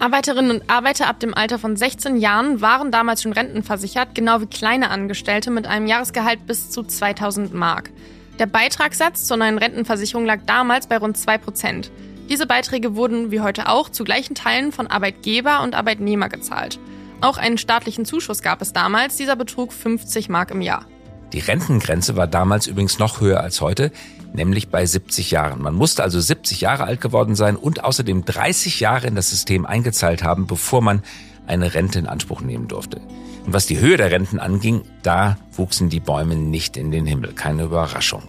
Arbeiterinnen 0.00 0.52
und 0.52 0.70
Arbeiter 0.70 1.08
ab 1.08 1.18
dem 1.18 1.34
Alter 1.34 1.58
von 1.58 1.76
16 1.76 2.18
Jahren 2.18 2.60
waren 2.60 2.92
damals 2.92 3.22
schon 3.22 3.32
rentenversichert, 3.32 4.14
genau 4.14 4.40
wie 4.40 4.46
kleine 4.46 4.90
Angestellte 4.90 5.50
mit 5.50 5.66
einem 5.66 5.86
Jahresgehalt 5.86 6.46
bis 6.46 6.70
zu 6.70 6.84
2000 6.84 7.52
Mark. 7.52 7.90
Der 8.38 8.46
Beitragssatz 8.46 9.24
zur 9.24 9.38
neuen 9.38 9.58
Rentenversicherung 9.58 10.24
lag 10.24 10.40
damals 10.46 10.86
bei 10.86 10.98
rund 10.98 11.16
2 11.16 11.38
Prozent. 11.38 11.90
Diese 12.28 12.46
Beiträge 12.46 12.94
wurden, 12.94 13.32
wie 13.32 13.40
heute 13.40 13.68
auch, 13.68 13.88
zu 13.88 14.04
gleichen 14.04 14.36
Teilen 14.36 14.70
von 14.70 14.86
Arbeitgeber 14.86 15.62
und 15.62 15.74
Arbeitnehmer 15.74 16.28
gezahlt. 16.28 16.78
Auch 17.20 17.38
einen 17.38 17.58
staatlichen 17.58 18.04
Zuschuss 18.04 18.42
gab 18.42 18.62
es 18.62 18.72
damals, 18.72 19.16
dieser 19.16 19.34
betrug 19.34 19.72
50 19.72 20.28
Mark 20.28 20.52
im 20.52 20.60
Jahr. 20.60 20.86
Die 21.32 21.40
Rentengrenze 21.40 22.16
war 22.16 22.26
damals 22.26 22.66
übrigens 22.66 22.98
noch 22.98 23.20
höher 23.20 23.40
als 23.40 23.60
heute, 23.60 23.92
nämlich 24.32 24.68
bei 24.68 24.86
70 24.86 25.30
Jahren. 25.30 25.60
Man 25.60 25.74
musste 25.74 26.02
also 26.02 26.20
70 26.20 26.60
Jahre 26.60 26.84
alt 26.84 27.00
geworden 27.00 27.34
sein 27.34 27.56
und 27.56 27.84
außerdem 27.84 28.24
30 28.24 28.80
Jahre 28.80 29.06
in 29.06 29.14
das 29.14 29.30
System 29.30 29.66
eingezahlt 29.66 30.22
haben, 30.22 30.46
bevor 30.46 30.80
man 30.80 31.02
eine 31.46 31.74
Rente 31.74 31.98
in 31.98 32.06
Anspruch 32.06 32.40
nehmen 32.40 32.68
durfte. 32.68 33.00
Und 33.46 33.52
was 33.52 33.66
die 33.66 33.78
Höhe 33.80 33.96
der 33.96 34.10
Renten 34.10 34.38
anging, 34.38 34.82
da 35.02 35.38
wuchsen 35.52 35.88
die 35.88 36.00
Bäume 36.00 36.36
nicht 36.36 36.76
in 36.76 36.90
den 36.90 37.06
Himmel. 37.06 37.32
Keine 37.32 37.64
Überraschung. 37.64 38.22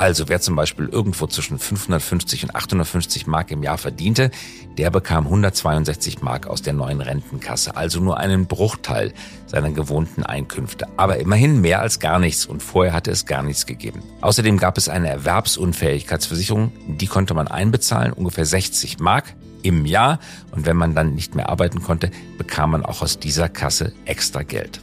Also 0.00 0.30
wer 0.30 0.40
zum 0.40 0.56
Beispiel 0.56 0.88
irgendwo 0.88 1.26
zwischen 1.26 1.58
550 1.58 2.44
und 2.44 2.54
850 2.56 3.26
Mark 3.26 3.50
im 3.50 3.62
Jahr 3.62 3.76
verdiente, 3.76 4.30
der 4.78 4.90
bekam 4.90 5.24
162 5.26 6.22
Mark 6.22 6.46
aus 6.46 6.62
der 6.62 6.72
neuen 6.72 7.02
Rentenkasse, 7.02 7.76
also 7.76 8.00
nur 8.00 8.16
einen 8.16 8.46
Bruchteil 8.46 9.12
seiner 9.46 9.70
gewohnten 9.72 10.22
Einkünfte. 10.22 10.86
Aber 10.96 11.18
immerhin 11.18 11.60
mehr 11.60 11.82
als 11.82 12.00
gar 12.00 12.18
nichts 12.18 12.46
und 12.46 12.62
vorher 12.62 12.94
hatte 12.94 13.10
es 13.10 13.26
gar 13.26 13.42
nichts 13.42 13.66
gegeben. 13.66 14.02
Außerdem 14.22 14.56
gab 14.56 14.78
es 14.78 14.88
eine 14.88 15.10
Erwerbsunfähigkeitsversicherung, 15.10 16.72
die 16.86 17.06
konnte 17.06 17.34
man 17.34 17.48
einbezahlen, 17.48 18.14
ungefähr 18.14 18.46
60 18.46 19.00
Mark 19.00 19.34
im 19.62 19.84
Jahr 19.84 20.18
und 20.52 20.64
wenn 20.64 20.78
man 20.78 20.94
dann 20.94 21.14
nicht 21.14 21.34
mehr 21.34 21.50
arbeiten 21.50 21.82
konnte, 21.82 22.10
bekam 22.38 22.70
man 22.70 22.86
auch 22.86 23.02
aus 23.02 23.18
dieser 23.18 23.50
Kasse 23.50 23.92
extra 24.06 24.44
Geld. 24.44 24.80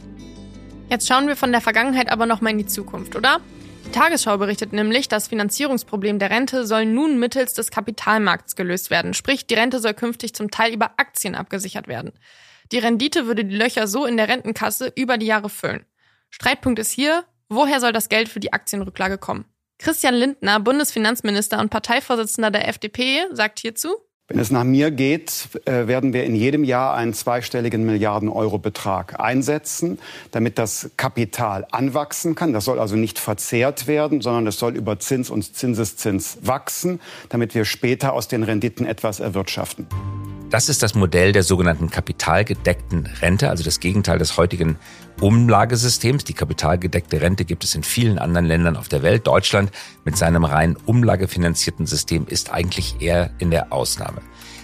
Jetzt 0.90 1.08
schauen 1.08 1.26
wir 1.26 1.34
von 1.34 1.50
der 1.50 1.60
Vergangenheit 1.60 2.08
aber 2.08 2.24
noch 2.26 2.40
mal 2.40 2.50
in 2.50 2.58
die 2.58 2.66
Zukunft, 2.66 3.16
oder? 3.16 3.40
Die 3.88 3.92
Tagesschau 3.92 4.36
berichtet 4.36 4.74
nämlich, 4.74 5.08
das 5.08 5.28
Finanzierungsproblem 5.28 6.18
der 6.18 6.28
Rente 6.28 6.66
soll 6.66 6.84
nun 6.84 7.18
mittels 7.18 7.54
des 7.54 7.70
Kapitalmarkts 7.70 8.54
gelöst 8.54 8.90
werden. 8.90 9.14
Sprich, 9.14 9.46
die 9.46 9.54
Rente 9.54 9.80
soll 9.80 9.94
künftig 9.94 10.34
zum 10.34 10.50
Teil 10.50 10.74
über 10.74 10.90
Aktien 10.98 11.34
abgesichert 11.34 11.88
werden. 11.88 12.12
Die 12.70 12.78
Rendite 12.78 13.26
würde 13.26 13.46
die 13.46 13.56
Löcher 13.56 13.88
so 13.88 14.04
in 14.04 14.18
der 14.18 14.28
Rentenkasse 14.28 14.92
über 14.94 15.16
die 15.16 15.24
Jahre 15.24 15.48
füllen. 15.48 15.86
Streitpunkt 16.28 16.78
ist 16.78 16.90
hier, 16.90 17.24
woher 17.48 17.80
soll 17.80 17.94
das 17.94 18.10
Geld 18.10 18.28
für 18.28 18.40
die 18.40 18.52
Aktienrücklage 18.52 19.16
kommen? 19.16 19.46
Christian 19.78 20.14
Lindner, 20.14 20.60
Bundesfinanzminister 20.60 21.58
und 21.58 21.70
Parteivorsitzender 21.70 22.50
der 22.50 22.68
FDP, 22.68 23.24
sagt 23.32 23.58
hierzu, 23.58 23.96
wenn 24.28 24.38
es 24.38 24.50
nach 24.50 24.64
mir 24.64 24.90
geht, 24.90 25.48
äh, 25.64 25.86
werden 25.86 26.12
wir 26.12 26.24
in 26.24 26.34
jedem 26.34 26.62
Jahr 26.62 26.94
einen 26.94 27.14
zweistelligen 27.14 27.86
Milliarden-Euro-Betrag 27.86 29.18
einsetzen, 29.18 29.98
damit 30.32 30.58
das 30.58 30.90
Kapital 30.98 31.66
anwachsen 31.70 32.34
kann. 32.34 32.52
Das 32.52 32.66
soll 32.66 32.78
also 32.78 32.94
nicht 32.94 33.18
verzehrt 33.18 33.86
werden, 33.86 34.20
sondern 34.20 34.46
es 34.46 34.58
soll 34.58 34.76
über 34.76 34.98
Zins 34.98 35.30
und 35.30 35.56
Zinseszins 35.56 36.38
wachsen, 36.42 37.00
damit 37.30 37.54
wir 37.54 37.64
später 37.64 38.12
aus 38.12 38.28
den 38.28 38.42
Renditen 38.42 38.84
etwas 38.84 39.18
erwirtschaften. 39.18 39.86
Das 40.50 40.70
ist 40.70 40.82
das 40.82 40.94
Modell 40.94 41.32
der 41.32 41.42
sogenannten 41.42 41.90
kapitalgedeckten 41.90 43.06
Rente, 43.20 43.50
also 43.50 43.62
das 43.64 43.80
Gegenteil 43.80 44.18
des 44.18 44.38
heutigen 44.38 44.78
Umlagesystems. 45.20 46.24
Die 46.24 46.32
kapitalgedeckte 46.32 47.20
Rente 47.20 47.44
gibt 47.44 47.64
es 47.64 47.74
in 47.74 47.82
vielen 47.82 48.18
anderen 48.18 48.46
Ländern 48.46 48.76
auf 48.76 48.88
der 48.88 49.02
Welt. 49.02 49.26
Deutschland 49.26 49.70
mit 50.06 50.16
seinem 50.16 50.44
rein 50.44 50.76
umlagefinanzierten 50.86 51.84
System 51.84 52.26
ist 52.26 52.50
eigentlich 52.50 53.00
eher 53.00 53.30
in 53.38 53.50
der 53.50 53.74
Ausnahme. 53.74 54.17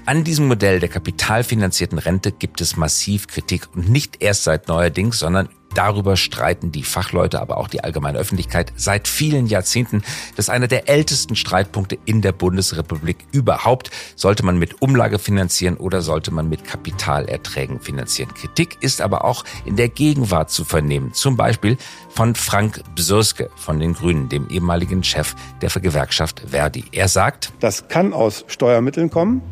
An 0.07 0.23
diesem 0.23 0.49
Modell 0.49 0.81
der 0.81 0.91
kapitalfinanzierten 0.91 1.99
Rente 1.99 2.31
gibt 2.31 2.61
es 2.61 2.77
massiv 2.77 3.27
Kritik 3.27 3.69
und 3.75 3.89
nicht 3.89 4.23
erst 4.23 4.45
seit 4.45 4.69
neuerdings, 4.69 5.19
sondern 5.19 5.49
Darüber 5.75 6.17
streiten 6.17 6.71
die 6.71 6.85
Fachleute, 6.85 7.41
aber 7.41 7.57
auch 7.57 7.67
die 7.67 7.83
allgemeine 7.83 8.17
Öffentlichkeit 8.17 8.73
seit 8.77 9.09
vielen 9.09 9.49
Jahrzehnten. 9.49 10.03
Das 10.37 10.47
ist 10.47 10.51
einer 10.51 10.69
der 10.69 10.89
ältesten 10.89 11.35
Streitpunkte 11.35 11.99
in 12.05 12.23
der 12.23 12.31
Bundesrepublik 12.31 13.17
überhaupt. 13.33 13.91
Sollte 14.15 14.45
man 14.45 14.57
mit 14.57 14.83
Umlage 14.83 15.19
finanzieren 15.19 15.77
oder 15.77 16.01
sollte 16.01 16.31
man 16.31 16.49
mit 16.49 16.65
Kapitalerträgen 16.65 17.81
finanzieren? 17.81 18.33
Kritik 18.35 18.79
ist 18.83 19.01
aber 19.01 19.25
auch 19.25 19.45
in 19.65 19.75
der 19.75 19.89
Gegenwart 19.89 20.51
zu 20.51 20.65
vernehmen. 20.65 21.13
Zum 21.13 21.37
Beispiel 21.37 21.77
von 22.09 22.37
Frank 22.37 22.81
Bsurske 22.95 23.51
von 23.57 23.81
den 23.81 23.95
Grünen, 23.95 24.29
dem 24.29 24.49
ehemaligen 24.51 25.03
Chef 25.03 25.35
der 25.61 25.71
Gewerkschaft 25.71 26.45
Verdi. 26.51 26.85
Er 26.93 27.09
sagt, 27.09 27.53
das 27.59 27.89
kann 27.89 28.13
aus 28.13 28.45
Steuermitteln 28.47 29.11
kommen. 29.11 29.43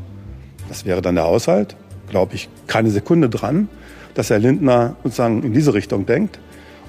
Das 0.69 0.85
wäre 0.85 1.03
dann 1.03 1.15
der 1.15 1.25
Haushalt. 1.25 1.77
Glaube 2.09 2.35
ich 2.35 2.49
keine 2.67 2.91
Sekunde 2.91 3.29
dran 3.29 3.69
dass 4.15 4.31
Herr 4.31 4.39
Lindner 4.39 4.97
sozusagen 5.03 5.43
in 5.43 5.53
diese 5.53 5.75
Richtung 5.75 6.07
denkt. 6.07 6.39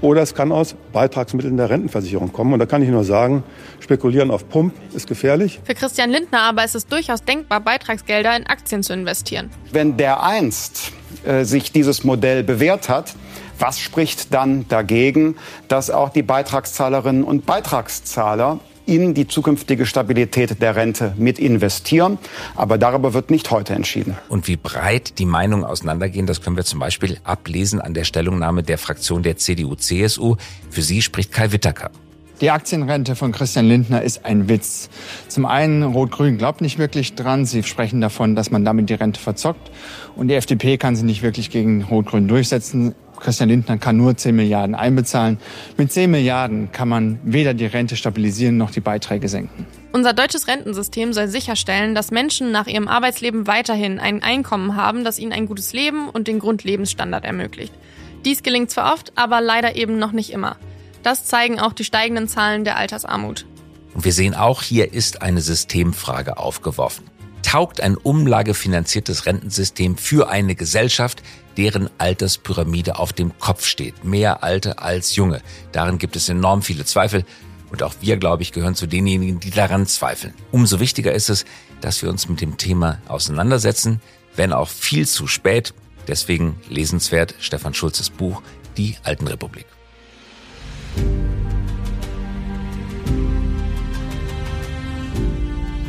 Oder 0.01 0.21
es 0.21 0.35
kann 0.35 0.51
aus 0.51 0.75
Beitragsmitteln 0.91 1.55
der 1.55 1.69
Rentenversicherung 1.69 2.33
kommen. 2.33 2.51
Und 2.51 2.59
da 2.59 2.65
kann 2.65 2.81
ich 2.81 2.89
nur 2.89 3.05
sagen, 3.05 3.43
spekulieren 3.79 4.31
auf 4.31 4.49
Pump 4.49 4.73
ist 4.93 5.07
gefährlich. 5.07 5.61
Für 5.63 5.75
Christian 5.75 6.09
Lindner 6.09 6.41
aber 6.41 6.65
ist 6.65 6.75
es 6.75 6.87
durchaus 6.87 7.23
denkbar, 7.23 7.61
Beitragsgelder 7.61 8.35
in 8.35 8.45
Aktien 8.45 8.83
zu 8.83 8.91
investieren. 8.91 9.49
Wenn 9.71 9.95
der 9.95 10.21
einst 10.21 10.91
äh, 11.23 11.45
sich 11.45 11.71
dieses 11.71 12.03
Modell 12.03 12.43
bewährt 12.43 12.89
hat, 12.89 13.15
was 13.59 13.79
spricht 13.79 14.33
dann 14.33 14.67
dagegen, 14.67 15.37
dass 15.69 15.89
auch 15.89 16.09
die 16.09 16.23
Beitragszahlerinnen 16.23 17.23
und 17.23 17.45
Beitragszahler 17.45 18.59
in 18.85 19.13
die 19.13 19.27
zukünftige 19.27 19.85
Stabilität 19.85 20.61
der 20.61 20.75
Rente 20.75 21.13
mit 21.17 21.39
investieren. 21.39 22.17
Aber 22.55 22.77
darüber 22.77 23.13
wird 23.13 23.31
nicht 23.31 23.51
heute 23.51 23.73
entschieden. 23.73 24.17
Und 24.29 24.47
wie 24.47 24.57
breit 24.57 25.19
die 25.19 25.25
Meinungen 25.25 25.63
auseinandergehen, 25.63 26.27
das 26.27 26.41
können 26.41 26.55
wir 26.55 26.65
zum 26.65 26.79
Beispiel 26.79 27.17
ablesen 27.23 27.81
an 27.81 27.93
der 27.93 28.03
Stellungnahme 28.03 28.63
der 28.63 28.77
Fraktion 28.77 29.23
der 29.23 29.37
CDU-CSU. 29.37 30.35
Für 30.69 30.81
sie 30.81 31.01
spricht 31.01 31.31
Kai 31.31 31.51
Wittaker. 31.51 31.91
Die 32.41 32.51
Aktienrente 32.51 33.15
von 33.15 33.31
Christian 33.31 33.67
Lindner 33.67 34.01
ist 34.01 34.25
ein 34.25 34.49
Witz. 34.49 34.89
Zum 35.29 35.45
einen, 35.45 35.83
Rot-Grün 35.83 36.37
glaubt 36.37 36.59
nicht 36.61 36.77
wirklich 36.77 37.15
dran. 37.15 37.45
Sie 37.45 37.63
sprechen 37.63 38.01
davon, 38.01 38.35
dass 38.35 38.51
man 38.51 38.65
damit 38.65 38.89
die 38.89 38.95
Rente 38.95 39.19
verzockt. 39.19 39.71
Und 40.15 40.27
die 40.27 40.33
FDP 40.33 40.77
kann 40.77 40.95
sich 40.95 41.05
nicht 41.05 41.21
wirklich 41.21 41.51
gegen 41.51 41.83
Rot-Grün 41.83 42.27
durchsetzen. 42.27 42.95
Christian 43.19 43.49
Lindner 43.49 43.77
kann 43.77 43.97
nur 43.97 44.17
10 44.17 44.35
Milliarden 44.35 44.75
einbezahlen. 44.75 45.37
Mit 45.77 45.91
10 45.91 46.11
Milliarden 46.11 46.71
kann 46.71 46.89
man 46.89 47.19
weder 47.23 47.53
die 47.53 47.65
Rente 47.65 47.95
stabilisieren 47.95 48.57
noch 48.57 48.71
die 48.71 48.81
Beiträge 48.81 49.29
senken. 49.29 49.65
Unser 49.93 50.13
deutsches 50.13 50.47
Rentensystem 50.47 51.13
soll 51.13 51.27
sicherstellen, 51.27 51.93
dass 51.93 52.11
Menschen 52.11 52.51
nach 52.51 52.67
ihrem 52.67 52.87
Arbeitsleben 52.87 53.45
weiterhin 53.47 53.99
ein 53.99 54.23
Einkommen 54.23 54.75
haben, 54.75 55.03
das 55.03 55.19
ihnen 55.19 55.31
ein 55.31 55.45
gutes 55.45 55.71
Leben 55.71 56.09
und 56.09 56.27
den 56.27 56.39
Grundlebensstandard 56.39 57.23
ermöglicht. 57.25 57.73
Dies 58.25 58.41
gelingt 58.41 58.71
zwar 58.71 58.93
oft, 58.93 59.11
aber 59.15 59.41
leider 59.41 59.75
eben 59.75 59.99
noch 59.99 60.11
nicht 60.11 60.31
immer. 60.31 60.57
Das 61.03 61.25
zeigen 61.25 61.59
auch 61.59 61.73
die 61.73 61.83
steigenden 61.83 62.27
Zahlen 62.27 62.63
der 62.63 62.77
Altersarmut. 62.77 63.45
Und 63.93 64.05
wir 64.05 64.13
sehen 64.13 64.33
auch, 64.33 64.61
hier 64.61 64.93
ist 64.93 65.21
eine 65.21 65.41
Systemfrage 65.41 66.37
aufgeworfen. 66.37 67.05
Taugt 67.43 67.81
ein 67.81 67.95
umlagefinanziertes 67.95 69.27
Rentensystem 69.27 69.97
für 69.97 70.29
eine 70.29 70.55
Gesellschaft, 70.55 71.21
deren 71.55 71.89
Alterspyramide 71.99 72.97
auf 72.97 73.13
dem 73.13 73.37
Kopf 73.37 73.65
steht? 73.65 74.03
Mehr 74.03 74.43
Alte 74.43 74.79
als 74.79 75.15
Junge. 75.15 75.41
Darin 75.71 75.99
gibt 75.99 76.15
es 76.15 76.29
enorm 76.29 76.63
viele 76.63 76.85
Zweifel. 76.85 77.25
Und 77.69 77.83
auch 77.83 77.93
wir, 78.01 78.17
glaube 78.17 78.41
ich, 78.43 78.51
gehören 78.51 78.75
zu 78.75 78.87
denjenigen, 78.87 79.39
die 79.39 79.51
daran 79.51 79.85
zweifeln. 79.85 80.33
Umso 80.51 80.79
wichtiger 80.79 81.13
ist 81.13 81.29
es, 81.29 81.45
dass 81.81 82.01
wir 82.01 82.09
uns 82.09 82.27
mit 82.27 82.41
dem 82.41 82.57
Thema 82.57 82.99
auseinandersetzen, 83.07 84.01
wenn 84.35 84.53
auch 84.53 84.69
viel 84.69 85.07
zu 85.07 85.27
spät. 85.27 85.73
Deswegen 86.07 86.55
lesenswert 86.69 87.35
Stefan 87.39 87.73
Schulzes 87.73 88.09
Buch 88.09 88.41
Die 88.77 88.95
Alten 89.03 89.27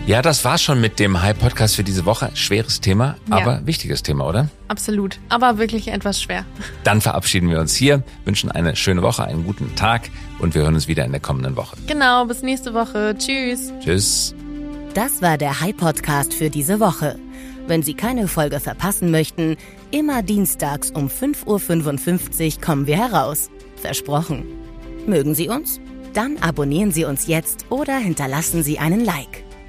Ja, 0.07 0.21
das 0.21 0.45
war's 0.45 0.63
schon 0.63 0.83
mit 0.83 0.99
dem 0.99 1.23
High-Podcast 1.23 1.77
für 1.77 1.83
diese 1.83 2.05
Woche. 2.05 2.31
Schweres 2.35 2.83
Thema, 2.83 3.17
ja. 3.31 3.39
aber 3.39 3.67
wichtiges 3.67 4.03
Thema, 4.03 4.29
oder? 4.29 4.51
Absolut, 4.69 5.19
aber 5.31 5.57
wirklich 5.57 5.89
etwas 5.89 6.21
schwer. 6.21 6.45
Dann 6.85 7.01
verabschieden 7.01 7.49
wir 7.49 7.59
uns 7.59 7.75
hier, 7.75 8.03
wünschen 8.27 8.51
eine 8.51 8.77
schöne 8.77 9.01
Woche, 9.01 9.25
einen 9.25 9.47
guten 9.47 9.75
Tag 9.77 10.11
und 10.41 10.55
wir 10.55 10.61
hören 10.61 10.75
uns 10.75 10.89
wieder 10.89 11.07
in 11.07 11.13
der 11.13 11.23
kommenden 11.23 11.57
Woche. 11.57 11.79
Genau, 11.87 12.27
bis 12.27 12.43
nächste 12.43 12.75
Woche. 12.75 13.17
Tschüss. 13.17 13.73
Tschüss. 13.81 14.35
Das 14.93 15.23
war 15.23 15.39
der 15.39 15.63
High-Podcast 15.63 16.35
für 16.35 16.51
diese 16.51 16.81
Woche. 16.81 17.19
Wenn 17.67 17.83
Sie 17.83 17.95
keine 17.95 18.29
Folge 18.29 18.61
verpassen 18.61 19.11
möchten, 19.11 19.57
immer 19.91 20.23
dienstags 20.23 20.91
um 20.91 21.09
5.55 21.09 22.57
Uhr 22.57 22.61
kommen 22.61 22.87
wir 22.87 22.99
heraus. 22.99 23.49
Versprochen. 23.81 24.45
Mögen 25.07 25.35
Sie 25.35 25.49
uns? 25.49 25.81
Dann 26.13 26.37
abonnieren 26.43 26.93
Sie 26.93 27.07
uns 27.07 27.27
jetzt 27.27 27.65
oder 27.71 27.97
hinterlassen 27.97 28.63
Sie 28.63 28.79
einen 28.79 29.03
Like. 29.03 29.45